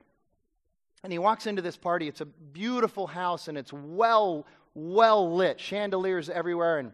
[1.03, 2.09] And he walks into this party.
[2.09, 6.79] It's a beautiful house and it's well, well lit, chandeliers everywhere.
[6.79, 6.93] And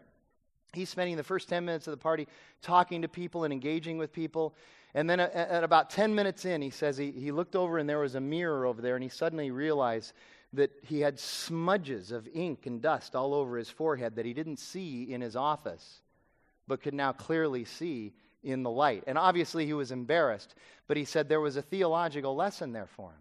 [0.74, 2.28] he's spending the first 10 minutes of the party
[2.62, 4.54] talking to people and engaging with people.
[4.94, 7.88] And then at, at about 10 minutes in, he says he, he looked over and
[7.88, 10.12] there was a mirror over there, and he suddenly realized
[10.52, 14.58] that he had smudges of ink and dust all over his forehead that he didn't
[14.58, 16.00] see in his office,
[16.68, 18.12] but could now clearly see
[18.44, 19.02] in the light.
[19.08, 20.54] And obviously, he was embarrassed,
[20.86, 23.18] but he said there was a theological lesson there for him.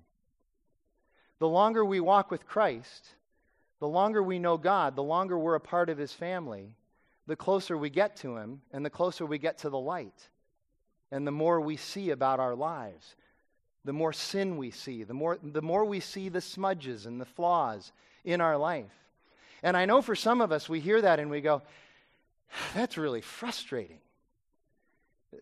[1.39, 3.07] The longer we walk with Christ,
[3.79, 6.75] the longer we know God, the longer we're a part of his family,
[7.25, 10.29] the closer we get to him, and the closer we get to the light
[11.13, 13.15] and the more we see about our lives,
[13.86, 17.26] the more sin we see, the more, the more we see the smudges and the
[17.26, 17.91] flaws
[18.26, 18.91] in our life.
[19.62, 21.62] And I know for some of us, we hear that and we go,
[22.73, 23.99] that's really frustrating.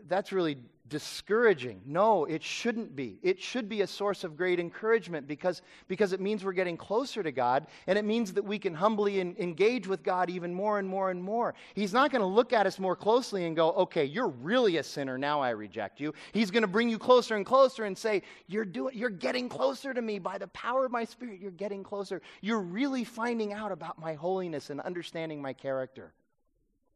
[0.07, 0.57] That's really
[0.91, 1.81] discouraging.
[1.85, 3.17] No, it shouldn't be.
[3.23, 7.23] It should be a source of great encouragement because, because it means we're getting closer
[7.23, 10.79] to God and it means that we can humbly in, engage with God even more
[10.79, 11.55] and more and more.
[11.75, 14.83] He's not going to look at us more closely and go, okay, you're really a
[14.83, 15.17] sinner.
[15.17, 16.13] Now I reject you.
[16.33, 19.93] He's going to bring you closer and closer and say, you're, doing, you're getting closer
[19.93, 21.39] to me by the power of my spirit.
[21.39, 22.21] You're getting closer.
[22.41, 26.11] You're really finding out about my holiness and understanding my character.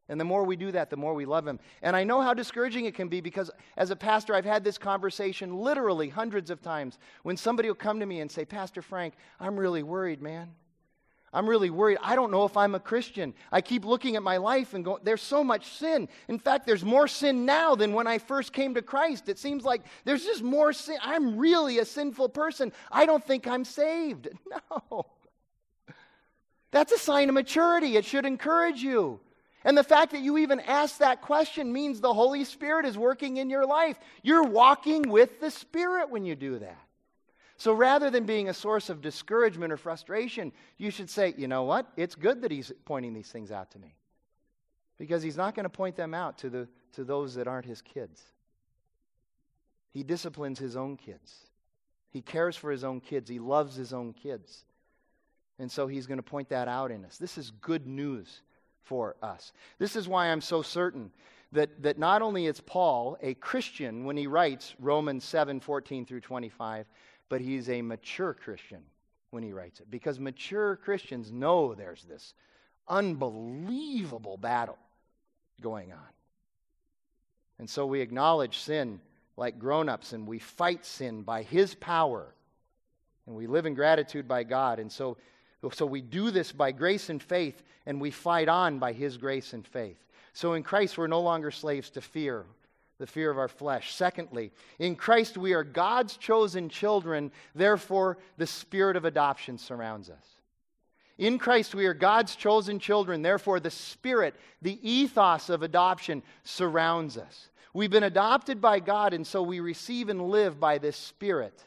[0.08, 1.58] And the more we do that, the more we love Him.
[1.82, 4.78] And I know how discouraging it can be because as a pastor, I've had this
[4.78, 9.14] conversation literally hundreds of times when somebody will come to me and say, Pastor Frank,
[9.40, 10.50] I'm really worried, man.
[11.32, 11.98] I'm really worried.
[12.02, 13.34] I don't know if I'm a Christian.
[13.50, 16.08] I keep looking at my life and go, there's so much sin.
[16.28, 19.28] In fact, there's more sin now than when I first came to Christ.
[19.28, 20.96] It seems like there's just more sin.
[21.02, 22.72] I'm really a sinful person.
[22.90, 24.28] I don't think I'm saved.
[24.70, 25.06] No.
[26.70, 27.96] That's a sign of maturity.
[27.96, 29.20] It should encourage you.
[29.66, 33.38] And the fact that you even ask that question means the Holy Spirit is working
[33.38, 33.98] in your life.
[34.22, 36.78] You're walking with the Spirit when you do that.
[37.56, 41.64] So rather than being a source of discouragement or frustration, you should say, you know
[41.64, 41.90] what?
[41.96, 43.96] It's good that he's pointing these things out to me.
[44.98, 47.82] Because he's not going to point them out to, the, to those that aren't his
[47.82, 48.22] kids.
[49.90, 51.34] He disciplines his own kids,
[52.10, 54.64] he cares for his own kids, he loves his own kids.
[55.58, 57.16] And so he's going to point that out in us.
[57.16, 58.42] This is good news
[58.86, 59.52] for us.
[59.78, 61.10] This is why I'm so certain
[61.52, 66.20] that, that not only is Paul a Christian when he writes Romans 7 14 through
[66.20, 66.86] 25,
[67.28, 68.82] but he's a mature Christian
[69.30, 69.90] when he writes it.
[69.90, 72.34] Because mature Christians know there's this
[72.88, 74.78] unbelievable battle
[75.60, 75.98] going on.
[77.58, 79.00] And so we acknowledge sin
[79.36, 82.32] like grown ups and we fight sin by his power.
[83.26, 84.78] And we live in gratitude by God.
[84.78, 85.16] And so
[85.72, 89.52] so we do this by grace and faith, and we fight on by His grace
[89.52, 89.98] and faith.
[90.32, 92.44] So in Christ, we're no longer slaves to fear,
[92.98, 93.94] the fear of our flesh.
[93.94, 100.26] Secondly, in Christ, we are God's chosen children, therefore, the spirit of adoption surrounds us.
[101.18, 107.16] In Christ, we are God's chosen children, therefore, the spirit, the ethos of adoption surrounds
[107.16, 107.48] us.
[107.72, 111.64] We've been adopted by God, and so we receive and live by this spirit.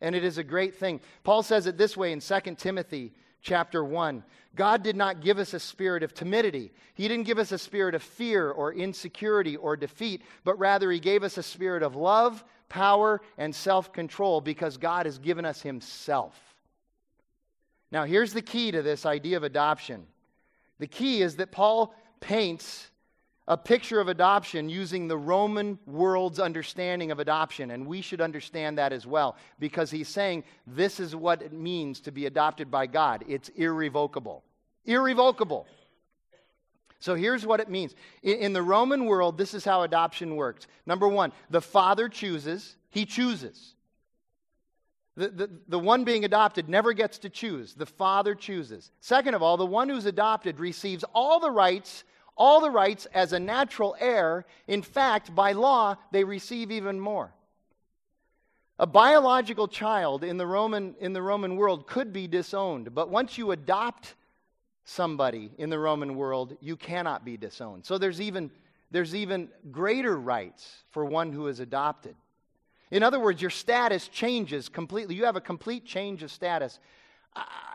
[0.00, 1.00] And it is a great thing.
[1.24, 4.22] Paul says it this way in 2 Timothy chapter 1.
[4.54, 6.72] God did not give us a spirit of timidity.
[6.94, 10.98] He didn't give us a spirit of fear or insecurity or defeat, but rather He
[10.98, 15.62] gave us a spirit of love, power, and self control because God has given us
[15.62, 16.34] Himself.
[17.92, 20.06] Now, here's the key to this idea of adoption
[20.78, 22.90] the key is that Paul paints
[23.48, 27.70] a picture of adoption using the Roman world's understanding of adoption.
[27.70, 32.00] And we should understand that as well because he's saying this is what it means
[32.00, 34.42] to be adopted by God it's irrevocable.
[34.84, 35.66] Irrevocable.
[36.98, 37.94] So here's what it means.
[38.22, 40.66] In, the Roman world, this is how adoption works.
[40.86, 43.74] Number one, the father chooses, he chooses.
[45.16, 47.74] The, the, the one being adopted never gets to choose.
[47.74, 48.90] The father chooses.
[49.00, 52.04] Second of all, the one who's adopted receives all the rights
[52.36, 54.44] all the rights as a natural heir.
[54.66, 57.32] In fact, by law, they receive even more.
[58.78, 63.38] A biological child in the Roman, in the Roman world could be disowned, but once
[63.38, 64.14] you adopt
[64.84, 67.86] somebody in the Roman world, you cannot be disowned.
[67.86, 68.50] So there's even,
[68.90, 72.14] there's even greater rights for one who is adopted.
[72.90, 75.16] In other words, your status changes completely.
[75.16, 76.78] You have a complete change of status.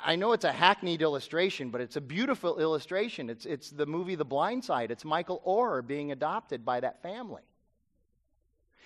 [0.04, 3.30] I know it's a hackneyed illustration, but it's a beautiful illustration.
[3.30, 4.92] It's, it's the movie The Blind Side.
[4.92, 7.44] It's Michael Oher being adopted by that family.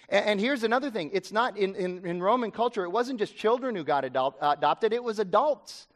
[0.09, 3.35] And, and here's another thing it's not in, in, in, Roman culture, it wasn't just
[3.35, 5.87] children who got adult, adopted, it was adults.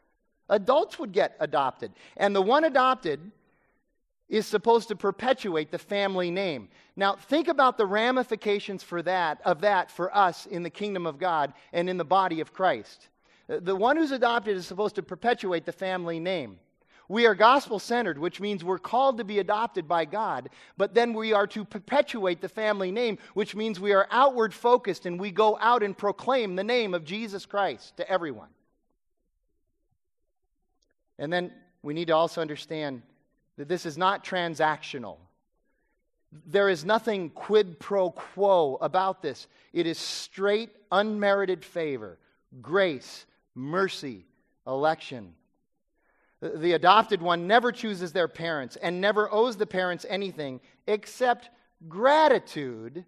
[0.51, 1.91] Adults would get adopted.
[2.17, 3.19] And the one adopted
[4.29, 6.69] is supposed to perpetuate the family name.
[6.95, 11.19] Now, think about the ramifications for that, of that for us in the kingdom of
[11.19, 13.09] God and in the body of Christ.
[13.49, 16.59] The one who's adopted is supposed to perpetuate the family name.
[17.07, 21.15] We are gospel centered, which means we're called to be adopted by God, but then
[21.15, 25.31] we are to perpetuate the family name, which means we are outward focused and we
[25.31, 28.49] go out and proclaim the name of Jesus Christ to everyone.
[31.17, 33.01] And then we need to also understand
[33.57, 35.17] that this is not transactional.
[36.45, 39.47] There is nothing quid pro quo about this.
[39.73, 42.19] It is straight, unmerited favor,
[42.61, 43.25] grace,
[43.59, 44.25] mercy,
[44.65, 45.33] election.
[46.41, 51.49] The adopted one never chooses their parents and never owes the parents anything except
[51.87, 53.05] gratitude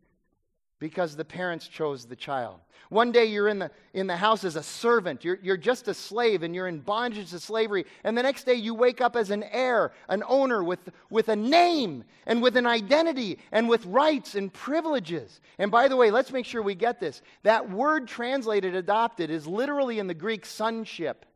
[0.82, 2.60] because the parents chose the child.
[2.89, 5.94] One day you're in the, in the house as a servant, you're, you're just a
[5.94, 7.86] slave and you're in bondage to slavery.
[8.04, 11.36] And the next day you wake up as an heir, an owner with, with a
[11.36, 15.39] name and with an identity and with rights and privileges.
[15.60, 17.22] And by the way, let's make sure we get this.
[17.44, 21.28] That word translated adopted is literally in the Greek sonship.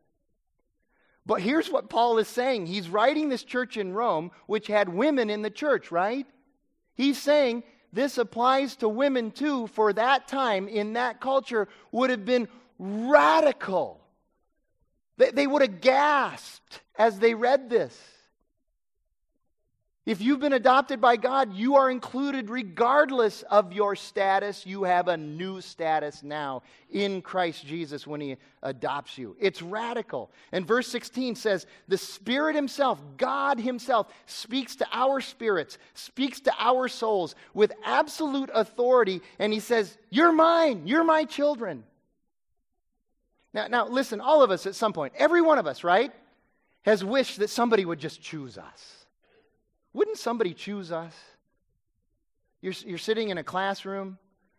[1.24, 2.66] But here's what Paul is saying.
[2.66, 6.26] He's writing this church in Rome, which had women in the church, right?
[6.96, 12.24] He's saying this applies to women too, for that time in that culture would have
[12.24, 14.00] been radical.
[15.16, 17.98] They, they would have gasped as they read this.
[20.06, 24.64] If you've been adopted by God, you are included regardless of your status.
[24.64, 29.36] You have a new status now in Christ Jesus when He adopts you.
[29.40, 30.30] It's radical.
[30.52, 36.52] And verse 16 says, The Spirit Himself, God Himself, speaks to our spirits, speaks to
[36.56, 39.22] our souls with absolute authority.
[39.40, 41.82] And He says, You're mine, you're my children.
[43.52, 46.12] Now, now listen, all of us at some point, every one of us, right,
[46.82, 49.05] has wished that somebody would just choose us.
[49.96, 51.14] Wouldn't somebody choose us?
[52.60, 54.18] You're, you're sitting in a classroom,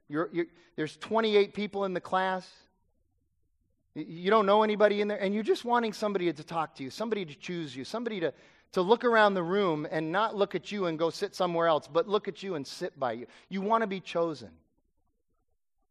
[0.10, 2.50] you're, you're, there's 28 people in the class.
[3.94, 6.90] You don't know anybody in there, and you're just wanting somebody to talk to you,
[6.90, 8.34] somebody to choose you, somebody to,
[8.72, 11.88] to look around the room and not look at you and go sit somewhere else,
[11.88, 13.28] but look at you and sit by you.
[13.48, 14.50] You want to be chosen.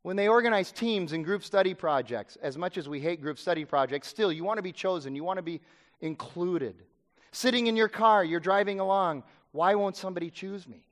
[0.03, 3.65] When they organize teams and group study projects, as much as we hate group study
[3.65, 5.61] projects, still, you want to be chosen, you want to be
[6.01, 6.75] included.
[7.37, 9.23] Sitting in your car, you're driving along.
[9.57, 10.85] Why won't somebody choose me?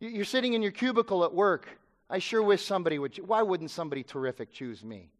[0.00, 1.66] You're sitting in your cubicle at work.
[2.10, 3.16] I sure wish somebody would.
[3.26, 5.10] Why wouldn't somebody terrific choose me?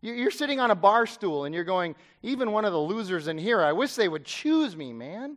[0.00, 3.38] You're sitting on a bar stool and you're going, even one of the losers in
[3.38, 5.36] here, I wish they would choose me, man.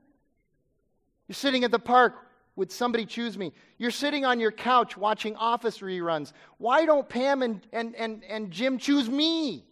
[1.28, 2.16] You're sitting at the park.
[2.56, 3.54] Would somebody choose me?
[3.78, 6.32] You're sitting on your couch watching office reruns.
[6.58, 9.66] Why don't Pam and, and, and, and Jim choose me?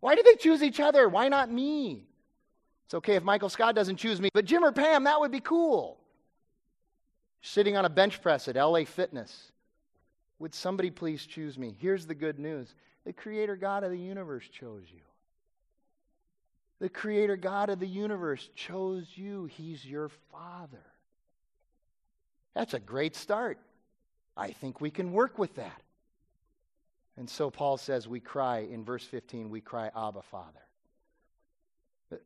[0.00, 1.08] Why do they choose each other?
[1.08, 2.06] Why not me?
[2.86, 5.40] It's okay if Michael Scott doesn't choose me, but Jim or Pam, that would be
[5.40, 5.98] cool.
[7.42, 9.50] Sitting on a bench press at LA Fitness.
[10.38, 11.76] Would somebody please choose me?
[11.80, 15.00] Here's the good news the Creator God of the universe chose you.
[16.78, 19.46] The Creator God of the universe chose you.
[19.46, 20.84] He's your Father.
[22.54, 23.58] That's a great start.
[24.36, 25.82] I think we can work with that.
[27.16, 30.65] And so Paul says, we cry, in verse 15, we cry, Abba, Father.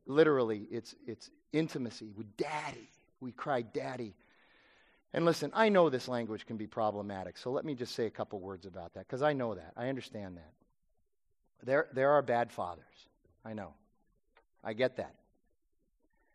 [0.07, 2.91] Literally, it's, it's intimacy with daddy.
[3.21, 4.15] We cry, Daddy.
[5.13, 8.11] And listen, I know this language can be problematic, so let me just say a
[8.11, 9.73] couple words about that, because I know that.
[9.77, 10.53] I understand that.
[11.65, 12.85] There, there are bad fathers.
[13.45, 13.75] I know.
[14.63, 15.15] I get that.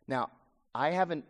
[0.06, 0.30] Now,
[0.74, 1.24] I haven't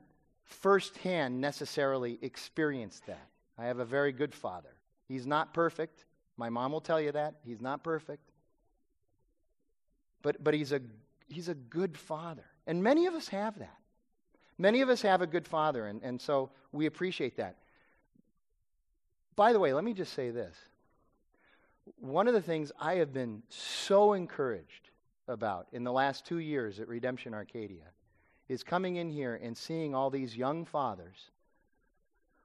[0.45, 3.29] firsthand necessarily experienced that.
[3.59, 4.75] I have a very good father.
[5.09, 6.05] He's not perfect.
[6.37, 7.37] My mom will tell you that.
[7.45, 8.31] He's not perfect.
[10.23, 10.81] But, but he's a
[11.29, 12.45] He's a good father.
[12.67, 13.79] And many of us have that.
[14.59, 17.57] Many of us have a good father, and, and so we appreciate that.
[19.35, 20.57] By the way, let me just say this.
[22.01, 24.91] One of the things I have been so encouraged
[25.29, 27.85] about in the last two years at Redemption Arcadia
[28.49, 31.31] is coming in here and seeing all these young fathers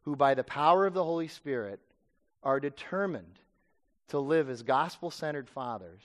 [0.04, 1.80] who, by the power of the Holy Spirit,
[2.44, 3.40] are determined
[4.10, 6.02] to live as gospel centered fathers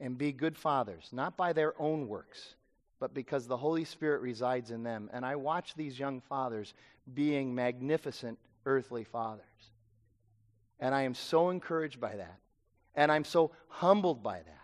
[0.00, 2.54] and be good fathers, not by their own works,
[2.98, 5.10] but because the Holy Spirit resides in them.
[5.12, 6.74] And I watch these young fathers
[7.14, 9.44] being magnificent earthly fathers.
[10.80, 12.38] And I am so encouraged by that.
[12.94, 14.56] And I'm so humbled by that.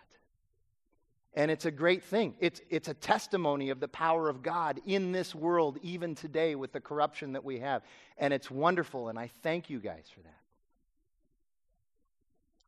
[1.33, 2.33] And it's a great thing.
[2.39, 6.71] It's, it's a testimony of the power of God in this world, even today, with
[6.73, 7.83] the corruption that we have.
[8.17, 10.33] And it's wonderful, and I thank you guys for that.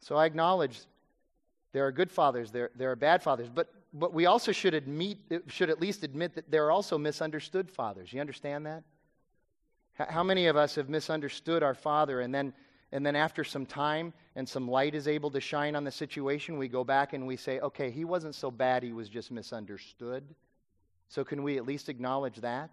[0.01, 0.79] So I acknowledge
[1.71, 5.17] there are good fathers, there, there are bad fathers, but, but we also should, admit,
[5.47, 8.11] should at least admit that there are also misunderstood fathers.
[8.11, 8.83] You understand that?
[9.93, 12.53] How many of us have misunderstood our father and then
[12.91, 16.57] and then after some time and some light is able to shine on the situation,
[16.57, 20.23] we go back and we say, okay, he wasn't so bad, he was just misunderstood.
[21.07, 22.71] So can we at least acknowledge that?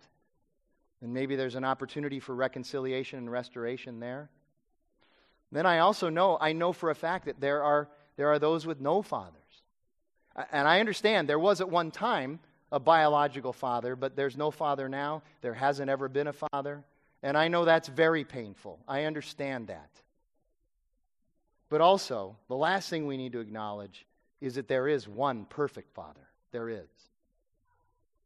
[1.02, 4.30] And maybe there's an opportunity for reconciliation and restoration there.
[5.52, 8.66] Then I also know, I know for a fact that there are, there are those
[8.66, 9.42] with no fathers.
[10.52, 12.40] And I understand there was at one time
[12.72, 15.22] a biological father, but there's no father now.
[15.40, 16.84] There hasn't ever been a father.
[17.22, 18.78] And I know that's very painful.
[18.86, 19.90] I understand that.
[21.68, 24.06] But also, the last thing we need to acknowledge
[24.40, 26.20] is that there is one perfect Father.
[26.52, 26.88] There is.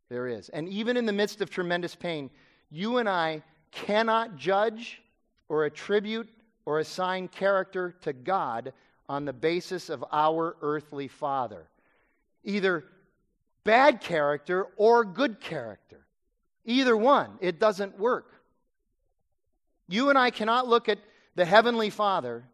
[0.09, 0.49] There is.
[0.51, 2.31] And even in the midst of tremendous pain,
[2.71, 5.01] you and I cannot judge
[5.49, 6.29] or attribute
[6.67, 8.73] or assign character to God
[9.11, 11.67] on the basis of our earthly father.
[12.45, 12.85] Either
[13.65, 15.99] bad character or good character.
[16.65, 17.31] Either one.
[17.41, 18.33] It doesn't work.
[19.89, 21.01] You and I cannot look at
[21.35, 22.45] the Heavenly Father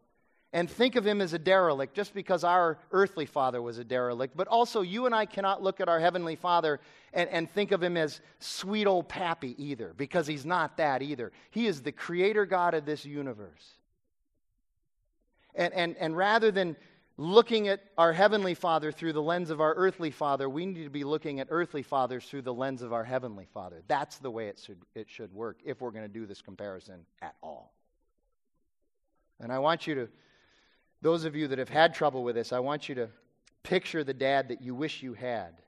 [0.55, 4.35] and think of him as a derelict just because our earthly father was a derelict.
[4.35, 6.81] But also, you and I cannot look at our heavenly father
[7.13, 11.33] and, and think of him as sweet old pappy either, because he's not that either.
[11.51, 13.77] He is the creator God of this universe.
[15.57, 16.77] And, and, and rather than
[17.17, 20.91] looking at our heavenly father through the lens of our earthly father, we need to
[20.91, 23.83] be looking at earthly fathers through the lens of our heavenly father.
[23.89, 27.07] That's the way it should, it should work if we're going to do this comparison
[27.23, 27.73] at all.
[29.41, 30.09] And I want you to
[31.03, 33.09] those of you that have had trouble with this, I want you to
[33.63, 35.61] picture the dad that you wish you had.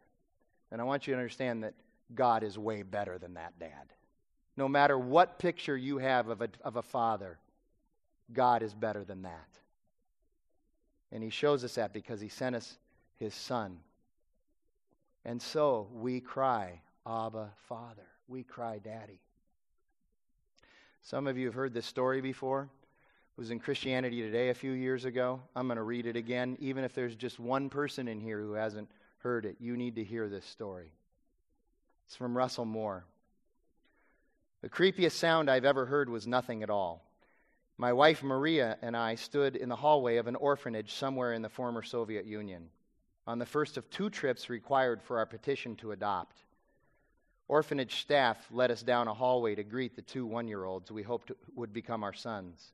[0.71, 1.75] And I want you to understand that
[2.15, 3.93] God is way better than that dad.
[4.57, 7.39] No matter what picture you have of a, of a father,
[8.33, 9.49] God is better than that.
[11.13, 12.79] And He shows us that because He sent us
[13.17, 13.79] His Son.
[15.25, 18.07] And so we cry, Abba, Father.
[18.29, 19.21] We cry, Daddy.
[21.03, 24.73] Some of you have heard this story before It was in Christianity Today a few
[24.73, 25.41] years ago.
[25.57, 26.57] I'm going to read it again.
[26.61, 30.05] Even if there's just one person in here who hasn't heard it, you need to
[30.05, 30.93] hear this story.
[32.07, 33.05] It's from Russell Moore.
[34.61, 37.05] The creepiest sound I've ever heard was nothing at all.
[37.81, 41.49] My wife Maria and I stood in the hallway of an orphanage somewhere in the
[41.49, 42.69] former Soviet Union
[43.25, 46.43] on the first of two trips required for our petition to adopt.
[47.47, 51.05] Orphanage staff led us down a hallway to greet the two one year olds we
[51.05, 52.73] hoped would become our sons.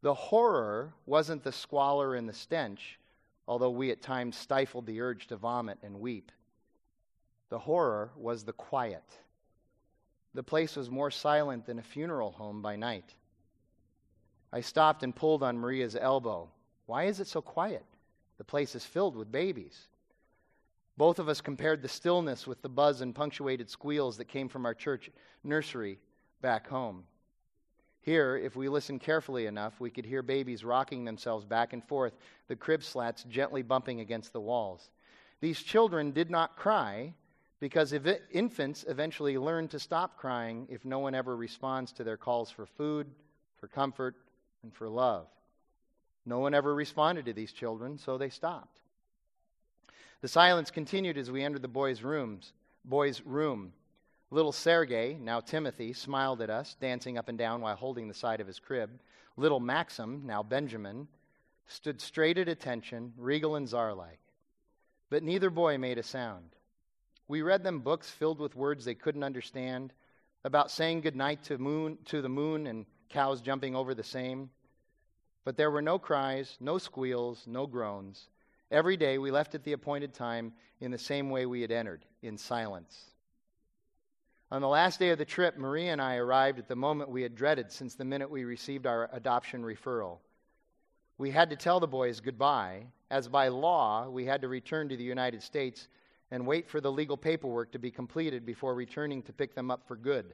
[0.00, 2.98] The horror wasn't the squalor and the stench,
[3.46, 6.32] although we at times stifled the urge to vomit and weep.
[7.50, 9.04] The horror was the quiet.
[10.32, 13.14] The place was more silent than a funeral home by night.
[14.52, 16.48] I stopped and pulled on Maria's elbow.
[16.86, 17.84] Why is it so quiet?
[18.38, 19.88] The place is filled with babies.
[20.96, 24.66] Both of us compared the stillness with the buzz and punctuated squeals that came from
[24.66, 25.10] our church
[25.44, 25.98] nursery
[26.42, 27.04] back home.
[28.02, 32.14] Here, if we listened carefully enough, we could hear babies rocking themselves back and forth,
[32.48, 34.90] the crib slats gently bumping against the walls.
[35.40, 37.14] These children did not cry
[37.60, 37.92] because
[38.32, 42.64] infants eventually learn to stop crying if no one ever responds to their calls for
[42.64, 43.06] food,
[43.58, 44.16] for comfort,
[44.62, 45.26] and for love.
[46.26, 48.80] No one ever responded to these children, so they stopped.
[50.20, 52.52] The silence continued as we entered the boys' rooms,
[52.84, 53.72] boys' room.
[54.30, 58.40] Little Sergey, now Timothy, smiled at us, dancing up and down while holding the side
[58.40, 58.90] of his crib.
[59.36, 61.08] Little Maxim, now Benjamin,
[61.66, 64.18] stood straight at attention, regal and czar like.
[65.08, 66.50] But neither boy made a sound.
[67.26, 69.92] We read them books filled with words they couldn't understand
[70.44, 74.50] about saying goodnight to, moon, to the moon and cows jumping over the same.
[75.44, 78.28] But there were no cries, no squeals, no groans.
[78.70, 82.04] Every day we left at the appointed time in the same way we had entered,
[82.22, 83.10] in silence.
[84.52, 87.22] On the last day of the trip, Maria and I arrived at the moment we
[87.22, 90.18] had dreaded since the minute we received our adoption referral.
[91.18, 94.96] We had to tell the boys goodbye, as by law we had to return to
[94.96, 95.88] the United States
[96.30, 99.86] and wait for the legal paperwork to be completed before returning to pick them up
[99.86, 100.32] for good.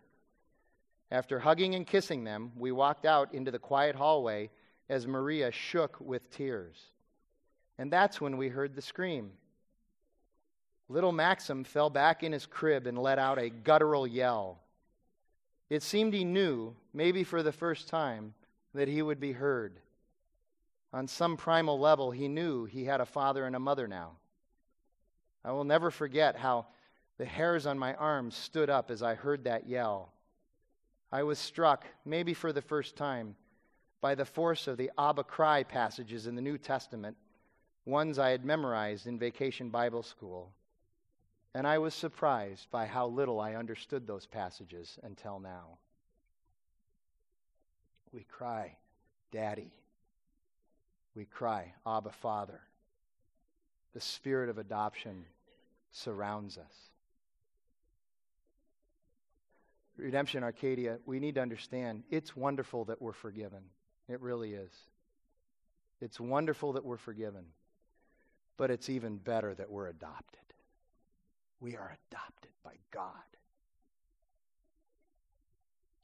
[1.10, 4.50] After hugging and kissing them, we walked out into the quiet hallway
[4.88, 6.76] as Maria shook with tears.
[7.78, 9.32] And that's when we heard the scream.
[10.88, 14.60] Little Maxim fell back in his crib and let out a guttural yell.
[15.68, 18.34] It seemed he knew, maybe for the first time,
[18.74, 19.80] that he would be heard.
[20.92, 24.12] On some primal level, he knew he had a father and a mother now.
[25.44, 26.66] I will never forget how
[27.18, 30.12] the hairs on my arms stood up as I heard that yell.
[31.12, 33.36] I was struck, maybe for the first time,
[34.00, 37.16] by the force of the Abba cry passages in the New Testament,
[37.84, 40.52] ones I had memorized in vacation Bible school.
[41.54, 45.78] And I was surprised by how little I understood those passages until now.
[48.12, 48.76] We cry,
[49.30, 49.72] Daddy.
[51.14, 52.60] We cry, Abba, Father.
[53.94, 55.24] The spirit of adoption
[55.90, 56.74] surrounds us.
[59.96, 63.62] Redemption Arcadia, we need to understand it's wonderful that we're forgiven.
[64.08, 64.72] It really is.
[66.00, 67.44] It's wonderful that we're forgiven,
[68.56, 70.40] but it's even better that we're adopted.
[71.60, 73.10] We are adopted by God.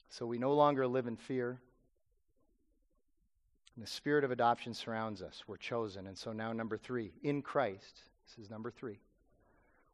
[0.08, 1.58] So we no longer live in fear.
[3.74, 5.44] And the spirit of adoption surrounds us.
[5.46, 6.06] We're chosen.
[6.06, 8.98] And so now, number three, in Christ, this is number three,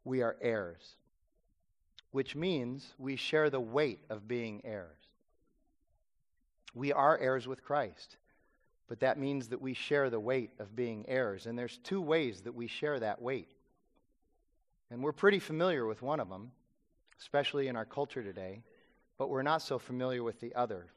[0.03, 0.95] we are heirs,
[2.11, 4.97] which means we share the weight of being heirs.
[6.73, 8.17] We are heirs with Christ,
[8.87, 11.45] but that means that we share the weight of being heirs.
[11.45, 13.49] And there's two ways that we share that weight.
[14.91, 16.51] And we're pretty familiar with one of them,
[17.19, 18.63] especially in our culture today,
[19.17, 20.87] but we're not so familiar with the other.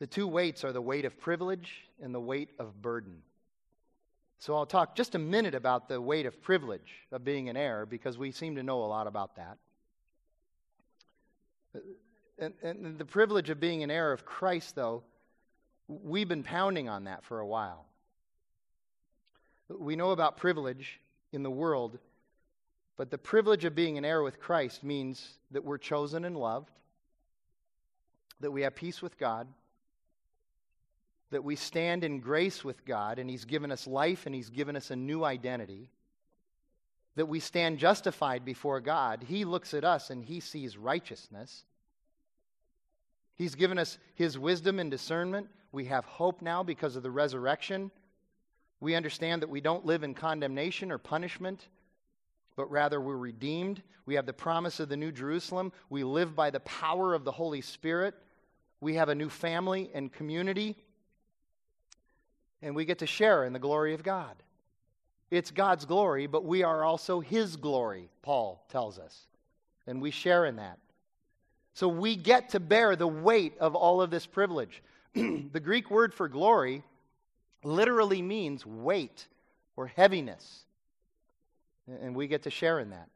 [0.00, 3.22] The two weights are the weight of privilege and the weight of burden.
[4.38, 7.86] So I'll talk just a minute about the weight of privilege of being an heir
[7.86, 9.58] because we seem to know a lot about that.
[12.38, 15.02] And, and the privilege of being an heir of Christ, though,
[15.88, 17.86] we've been pounding on that for a while.
[19.68, 21.00] We know about privilege
[21.32, 21.98] in the world.
[22.96, 26.70] But the privilege of being an heir with Christ means that we're chosen and loved,
[28.40, 29.48] that we have peace with God,
[31.34, 34.76] that we stand in grace with God, and He's given us life and He's given
[34.76, 35.90] us a new identity,
[37.16, 39.24] that we stand justified before God.
[39.26, 41.64] He looks at us and He sees righteousness.
[43.34, 45.48] He's given us His wisdom and discernment.
[45.72, 47.90] We have hope now because of the resurrection.
[48.78, 51.66] We understand that we don't live in condemnation or punishment,
[52.54, 53.82] but rather we're redeemed.
[54.06, 55.72] We have the promise of the New Jerusalem.
[55.90, 58.14] We live by the power of the Holy Spirit.
[58.80, 60.76] We have a new family and community.
[62.64, 64.34] And we get to share in the glory of God.
[65.30, 69.26] It's God's glory, but we are also His glory, Paul tells us.
[69.86, 70.78] And we share in that.
[71.74, 74.82] So we get to bear the weight of all of this privilege.
[75.14, 76.82] the Greek word for glory
[77.64, 79.26] literally means weight
[79.76, 80.64] or heaviness.
[81.86, 83.10] And we get to share in that.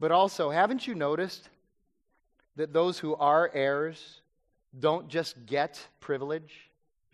[0.00, 1.48] But also, haven't you noticed
[2.56, 4.20] that those who are heirs
[4.80, 6.63] don't just get privilege?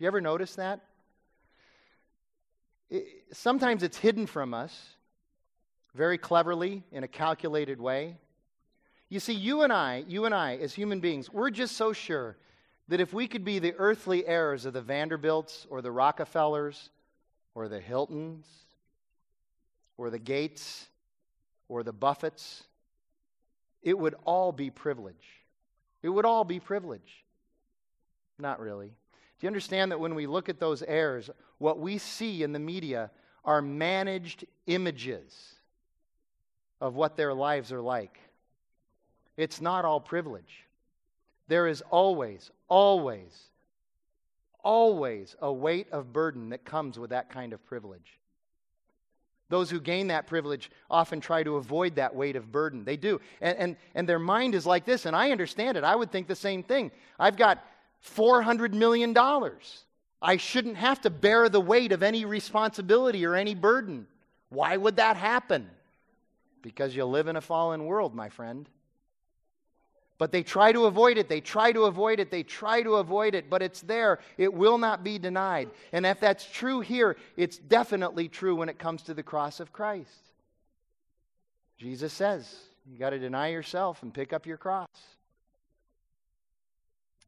[0.01, 0.79] You ever notice that?
[2.89, 4.75] It, sometimes it's hidden from us
[5.93, 8.17] very cleverly in a calculated way.
[9.09, 12.35] You see, you and I, you and I, as human beings, we're just so sure
[12.87, 16.89] that if we could be the earthly heirs of the Vanderbilts or the Rockefellers
[17.53, 18.47] or the Hiltons
[19.97, 20.87] or the Gates
[21.69, 22.63] or the Buffetts,
[23.83, 25.43] it would all be privilege.
[26.01, 27.23] It would all be privilege.
[28.39, 28.93] Not really.
[29.41, 32.59] Do you understand that when we look at those heirs, what we see in the
[32.59, 33.09] media
[33.43, 35.55] are managed images
[36.79, 38.19] of what their lives are like?
[39.37, 40.67] It's not all privilege.
[41.47, 43.31] There is always, always,
[44.63, 48.19] always a weight of burden that comes with that kind of privilege.
[49.49, 52.85] Those who gain that privilege often try to avoid that weight of burden.
[52.85, 53.19] They do.
[53.41, 55.83] And, and, and their mind is like this, and I understand it.
[55.83, 56.91] I would think the same thing.
[57.19, 57.65] I've got
[58.15, 59.15] $400 million.
[60.21, 64.07] I shouldn't have to bear the weight of any responsibility or any burden.
[64.49, 65.69] Why would that happen?
[66.61, 68.69] Because you live in a fallen world, my friend.
[70.17, 71.29] But they try to avoid it.
[71.29, 72.29] They try to avoid it.
[72.29, 74.19] They try to avoid it, but it's there.
[74.37, 75.71] It will not be denied.
[75.91, 79.73] And if that's true here, it's definitely true when it comes to the cross of
[79.73, 80.11] Christ.
[81.79, 84.87] Jesus says, you got to deny yourself and pick up your cross.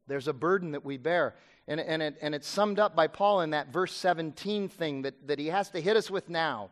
[0.06, 1.34] There's a burden that we bear.
[1.66, 5.26] And, and, it, and it's summed up by Paul in that verse 17 thing that,
[5.28, 6.70] that he has to hit us with now.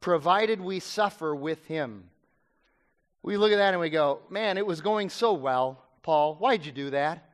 [0.00, 2.04] provided we suffer with him.
[3.22, 6.34] We look at that and we go, man, it was going so well, Paul.
[6.34, 7.30] Why'd you do that?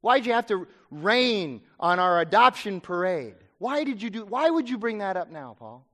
[0.00, 3.34] Why'd you have to rain on our adoption parade?
[3.58, 5.84] Why did you do why would you bring that up now, Paul?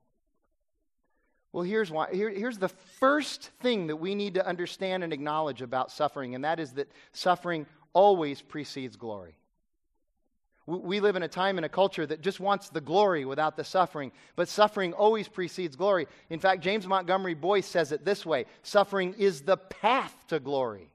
[1.52, 2.12] Well, here's why.
[2.12, 6.44] Here, here's the first thing that we need to understand and acknowledge about suffering, and
[6.44, 7.66] that is that suffering
[7.96, 9.34] always precedes glory.
[10.66, 13.64] We live in a time and a culture that just wants the glory without the
[13.64, 16.06] suffering, but suffering always precedes glory.
[16.28, 20.90] In fact, James Montgomery Boice says it this way suffering is the path to glory,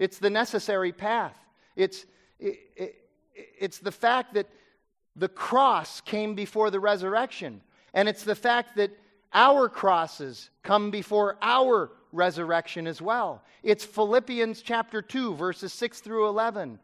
[0.00, 1.36] it's the necessary path.
[1.76, 2.04] It's,
[2.40, 2.96] it, it,
[3.34, 4.48] it's the fact that
[5.14, 7.60] the cross came before the resurrection,
[7.94, 8.90] and it's the fact that
[9.32, 13.42] our crosses come before our resurrection as well.
[13.62, 16.78] It's Philippians chapter 2, verses 6 through 11,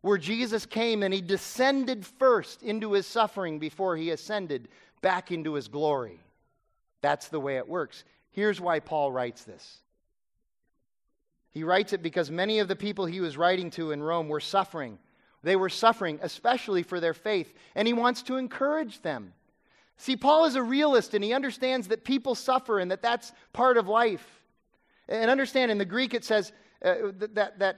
[0.00, 4.68] where Jesus came and he descended first into his suffering before he ascended
[5.00, 6.20] back into his glory.
[7.00, 8.04] That's the way it works.
[8.30, 9.78] Here's why Paul writes this.
[11.50, 14.40] He writes it because many of the people he was writing to in Rome were
[14.40, 14.98] suffering.
[15.42, 19.34] They were suffering, especially for their faith, and he wants to encourage them.
[19.98, 23.76] See, Paul is a realist and he understands that people suffer and that that's part
[23.76, 24.41] of life.
[25.08, 26.52] And understand, in the Greek it says
[26.84, 26.94] uh,
[27.34, 27.76] that, that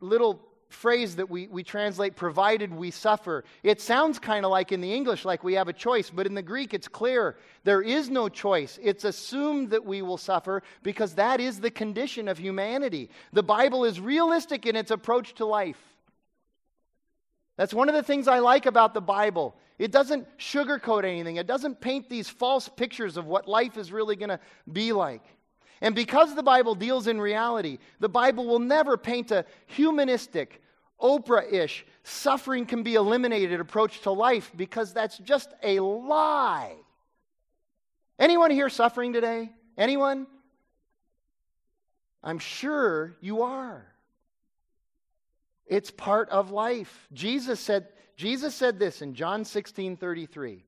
[0.00, 3.44] little phrase that we, we translate, provided we suffer.
[3.62, 6.34] It sounds kind of like in the English, like we have a choice, but in
[6.34, 8.78] the Greek it's clear there is no choice.
[8.82, 13.10] It's assumed that we will suffer because that is the condition of humanity.
[13.32, 15.80] The Bible is realistic in its approach to life.
[17.56, 19.56] That's one of the things I like about the Bible.
[19.78, 24.16] It doesn't sugarcoat anything, it doesn't paint these false pictures of what life is really
[24.16, 25.22] going to be like.
[25.80, 30.62] And because the Bible deals in reality, the Bible will never paint a humanistic,
[31.00, 36.74] Oprah ish, suffering can be eliminated approach to life because that's just a lie.
[38.18, 39.50] Anyone here suffering today?
[39.76, 40.26] Anyone?
[42.24, 43.86] I'm sure you are.
[45.66, 47.08] It's part of life.
[47.12, 50.64] Jesus said, Jesus said this in John 16 33.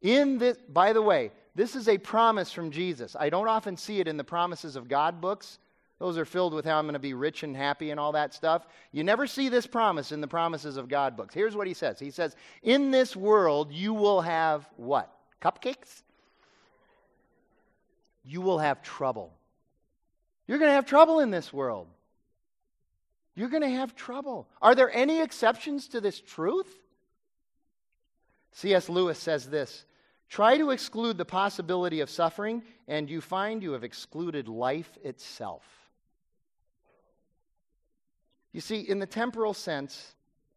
[0.00, 3.16] In this, by the way, this is a promise from Jesus.
[3.18, 5.58] I don't often see it in the promises of God books.
[5.98, 8.34] Those are filled with how I'm going to be rich and happy and all that
[8.34, 8.66] stuff.
[8.90, 11.34] You never see this promise in the promises of God books.
[11.34, 15.14] Here's what he says He says, In this world, you will have what?
[15.40, 16.02] Cupcakes?
[18.24, 19.32] You will have trouble.
[20.46, 21.86] You're going to have trouble in this world
[23.34, 24.48] you're going to have trouble.
[24.62, 26.68] Are there any exceptions to this truth?
[28.52, 28.88] C.S.
[28.88, 29.84] Lewis says this
[30.28, 35.62] Try to exclude the possibility of suffering, and you find you have excluded life itself.
[38.52, 40.14] You see, in the temporal sense,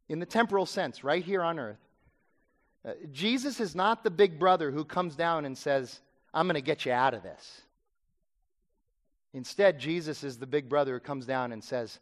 [0.09, 1.79] in the temporal sense, right here on earth,
[2.85, 5.99] uh, Jesus is not the big brother who comes down and says,
[6.33, 7.61] I'm going to get you out of this.
[9.33, 11.99] Instead, Jesus is the big brother who comes down and says,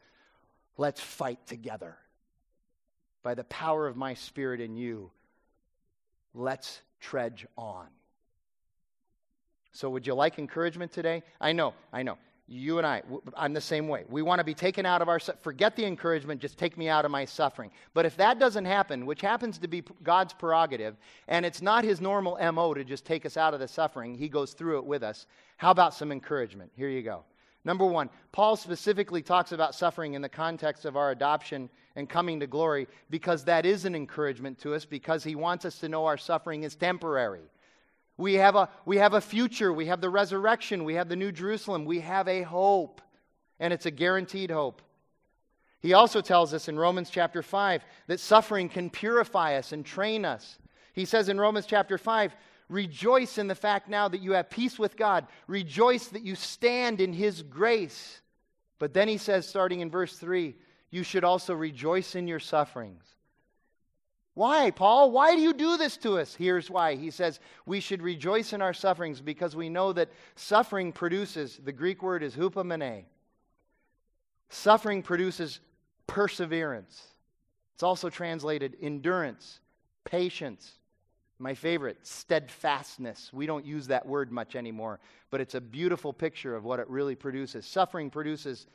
[0.78, 1.96] Let's fight together.
[3.24, 5.10] By the power of my spirit in you,
[6.34, 7.88] let's trudge on.
[9.72, 11.24] So, would you like encouragement today?
[11.42, 12.18] I know, I know.
[12.48, 13.02] You and I,
[13.36, 14.04] I'm the same way.
[14.08, 17.04] We want to be taken out of our, forget the encouragement, just take me out
[17.04, 17.72] of my suffering.
[17.96, 20.96] But if that doesn't happen, which happens to be God's prerogative,
[21.28, 24.30] and it's not his normal MO to just take us out of the suffering, he
[24.30, 25.26] goes through it with us.
[25.58, 26.72] How about some encouragement?
[26.76, 27.24] Here you go.
[27.66, 32.40] Number one, Paul specifically talks about suffering in the context of our adoption and coming
[32.40, 36.06] to glory because that is an encouragement to us because he wants us to know
[36.06, 37.42] our suffering is temporary.
[38.18, 41.32] We have a, we have a future, we have the resurrection, we have the New
[41.32, 43.02] Jerusalem, we have a hope,
[43.60, 44.84] and it's a guaranteed hope.
[45.80, 50.24] He also tells us in Romans chapter 5 that suffering can purify us and train
[50.24, 50.60] us.
[50.94, 52.36] He says in Romans chapter 5,
[52.70, 55.28] Rejoice in the fact now that you have peace with God.
[55.48, 58.22] Rejoice that you stand in His grace.
[58.80, 60.56] But then he says, starting in verse 3,
[60.90, 63.04] you should also rejoice in your sufferings.
[64.34, 65.12] Why, Paul?
[65.12, 66.36] Why do you do this to us?
[66.36, 66.96] Here's why.
[66.96, 71.72] He says, we should rejoice in our sufferings because we know that suffering produces, the
[71.72, 73.06] Greek word is hupomene.
[74.50, 75.62] Suffering produces
[76.06, 77.02] perseverance.
[77.76, 79.62] It's also translated endurance,
[80.04, 80.80] patience,
[81.40, 83.32] my favorite, steadfastness.
[83.34, 86.90] We don't use that word much anymore, but it's a beautiful picture of what it
[86.90, 87.66] really produces.
[87.66, 88.68] Suffering produces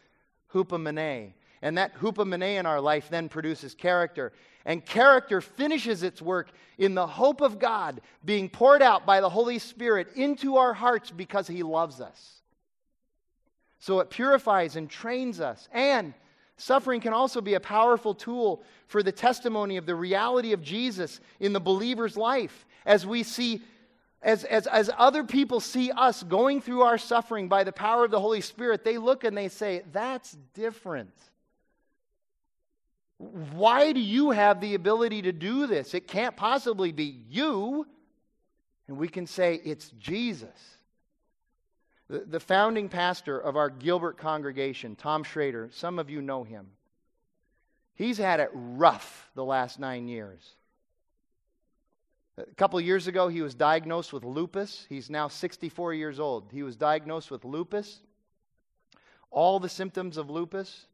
[0.53, 1.33] hupomene,
[1.63, 4.33] and that hupomene in our life then produces character.
[4.67, 9.31] And character finishes its work in the hope of God being poured out by the
[9.31, 12.43] Holy Spirit into our hearts because He loves us.
[13.79, 15.67] So it purifies and trains us.
[15.73, 16.13] And
[16.61, 21.19] Suffering can also be a powerful tool for the testimony of the reality of Jesus
[21.39, 23.63] in the believer's life as we see
[24.21, 28.11] as, as, as other people see us going through our suffering by the power of
[28.11, 31.15] the Holy Spirit, they look and they say, That's different.
[33.17, 35.95] Why do you have the ability to do this?
[35.95, 37.87] It can't possibly be you.
[38.87, 40.80] And we can say, It's Jesus.
[42.11, 46.67] The, founding pastor of our Gilbert congregation, Tom Schrader, some of you know him.
[47.95, 50.57] He's had it rough the last nine years.
[52.37, 54.87] A couple years ago, he was diagnosed with lupus.
[54.89, 56.51] He's now 64 years old.
[56.53, 58.01] He was diagnosed with lupus,
[59.31, 60.87] all the symptoms of lupus,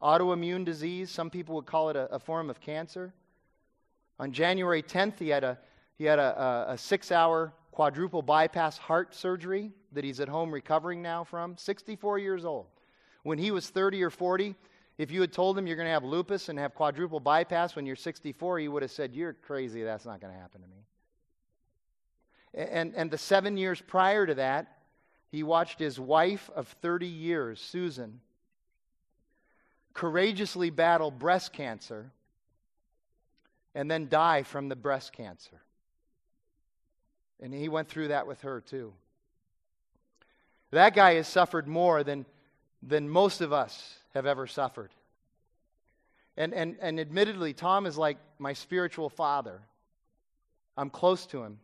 [0.00, 1.10] autoimmune disease.
[1.10, 3.12] Some people would call it a, a form of cancer.
[4.18, 5.58] On January 10th, he had a,
[5.98, 10.52] he had a, a, a six hour quadruple bypass heart surgery that he's at home
[10.52, 11.56] recovering now from.
[11.56, 12.66] 64 years old.
[13.24, 14.54] When he was 30 or 40,
[14.98, 17.86] if you had told him you're going to have lupus and have quadruple bypass when
[17.86, 19.82] you're 64, he would have said, You're crazy.
[19.82, 20.84] That's not going to happen to me.
[22.54, 24.78] And, and the seven years prior to that,
[25.30, 28.20] he watched his wife of 30 years, Susan,
[29.94, 32.12] courageously battle breast cancer
[33.74, 35.62] and then die from the breast cancer.
[37.42, 38.92] And he went through that with her too.
[40.70, 42.24] That guy has suffered more than,
[42.82, 44.90] than most of us have ever suffered.
[46.36, 49.60] And, and, and admittedly, Tom is like my spiritual father.
[50.76, 51.58] I'm close to him.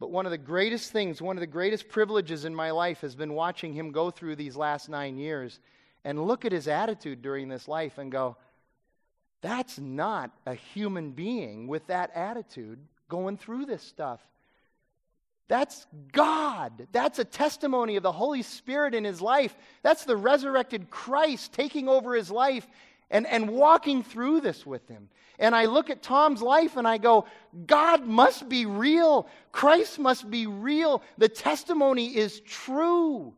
[0.00, 3.14] But one of the greatest things, one of the greatest privileges in my life has
[3.14, 5.60] been watching him go through these last nine years
[6.04, 8.36] and look at his attitude during this life and go,
[9.42, 14.20] that's not a human being with that attitude going through this stuff.
[15.52, 16.88] That's God.
[16.92, 19.54] That's a testimony of the Holy Spirit in his life.
[19.82, 22.66] That's the resurrected Christ taking over his life
[23.10, 25.10] and, and walking through this with him.
[25.38, 27.26] And I look at Tom's life and I go,
[27.66, 29.28] God must be real.
[29.52, 31.02] Christ must be real.
[31.18, 33.34] The testimony is true.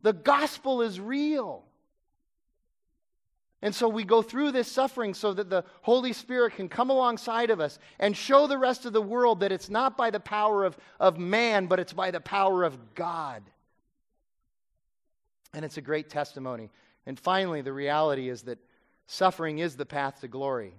[0.00, 1.62] The gospel is real.
[3.62, 7.50] And so we go through this suffering so that the Holy Spirit can come alongside
[7.50, 10.64] of us and show the rest of the world that it's not by the power
[10.64, 13.44] of, of man, but it's by the power of God.
[15.54, 16.70] And it's a great testimony.
[17.06, 18.58] And finally, the reality is that
[19.06, 20.74] suffering is the path to glory.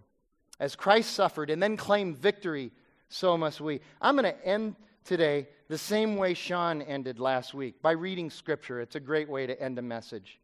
[0.59, 2.71] As Christ suffered and then claimed victory,
[3.07, 3.79] so must we.
[4.01, 4.75] I'm going to end
[5.05, 8.81] today the same way Sean ended last week by reading Scripture.
[8.81, 10.39] It's a great way to end a message.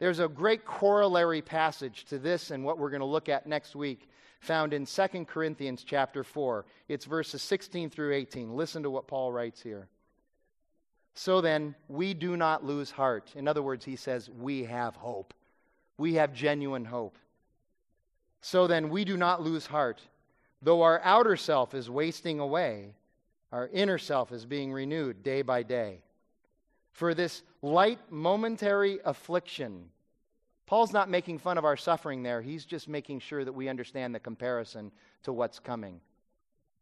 [0.00, 3.76] There's a great corollary passage to this and what we're going to look at next
[3.76, 4.08] week
[4.40, 6.64] found in 2 Corinthians chapter 4.
[6.88, 8.56] It's verses 16 through 18.
[8.56, 9.88] Listen to what Paul writes here.
[11.14, 13.32] So then, we do not lose heart.
[13.34, 15.34] In other words, he says, we have hope.
[15.98, 17.18] We have genuine hope.
[18.40, 20.00] So then, we do not lose heart.
[20.62, 22.94] Though our outer self is wasting away,
[23.52, 26.00] our inner self is being renewed day by day.
[26.92, 29.90] For this light momentary affliction,
[30.66, 32.40] Paul's not making fun of our suffering there.
[32.40, 34.92] He's just making sure that we understand the comparison
[35.24, 36.00] to what's coming.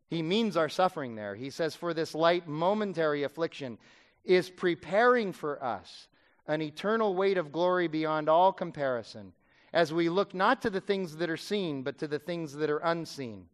[0.08, 1.34] He means our suffering there.
[1.34, 3.78] He says, For this light momentary affliction
[4.24, 6.08] is preparing for us
[6.46, 9.32] an eternal weight of glory beyond all comparison,
[9.72, 12.70] as we look not to the things that are seen, but to the things that
[12.70, 13.46] are unseen.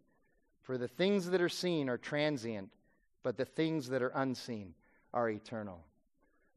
[0.63, 2.71] For the things that are seen are transient,
[3.23, 4.75] but the things that are unseen
[5.13, 5.85] are eternal.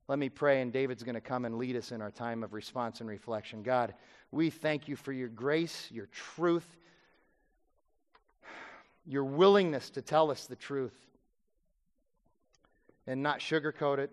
[0.07, 2.53] Let me pray, and David's going to come and lead us in our time of
[2.53, 3.61] response and reflection.
[3.61, 3.93] God,
[4.31, 6.77] we thank you for your grace, your truth,
[9.05, 10.95] your willingness to tell us the truth
[13.05, 14.11] and not sugarcoat it.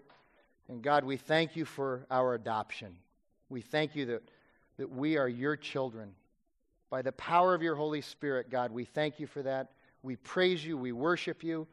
[0.69, 2.97] And God, we thank you for our adoption.
[3.49, 4.23] We thank you that,
[4.79, 6.13] that we are your children.
[6.91, 9.73] By the power of your Holy Spirit, God, we thank you for that.
[10.03, 10.77] We praise you.
[10.77, 11.67] We worship you.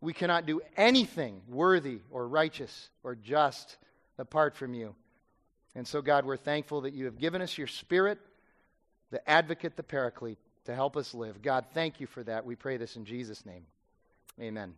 [0.00, 3.76] We cannot do anything worthy or righteous or just
[4.18, 4.94] apart from you.
[5.74, 8.18] And so, God, we're thankful that you have given us your Spirit,
[9.10, 11.42] the advocate, the paraclete, to help us live.
[11.42, 12.44] God, thank you for that.
[12.44, 13.64] We pray this in Jesus' name.
[14.40, 14.74] Amen.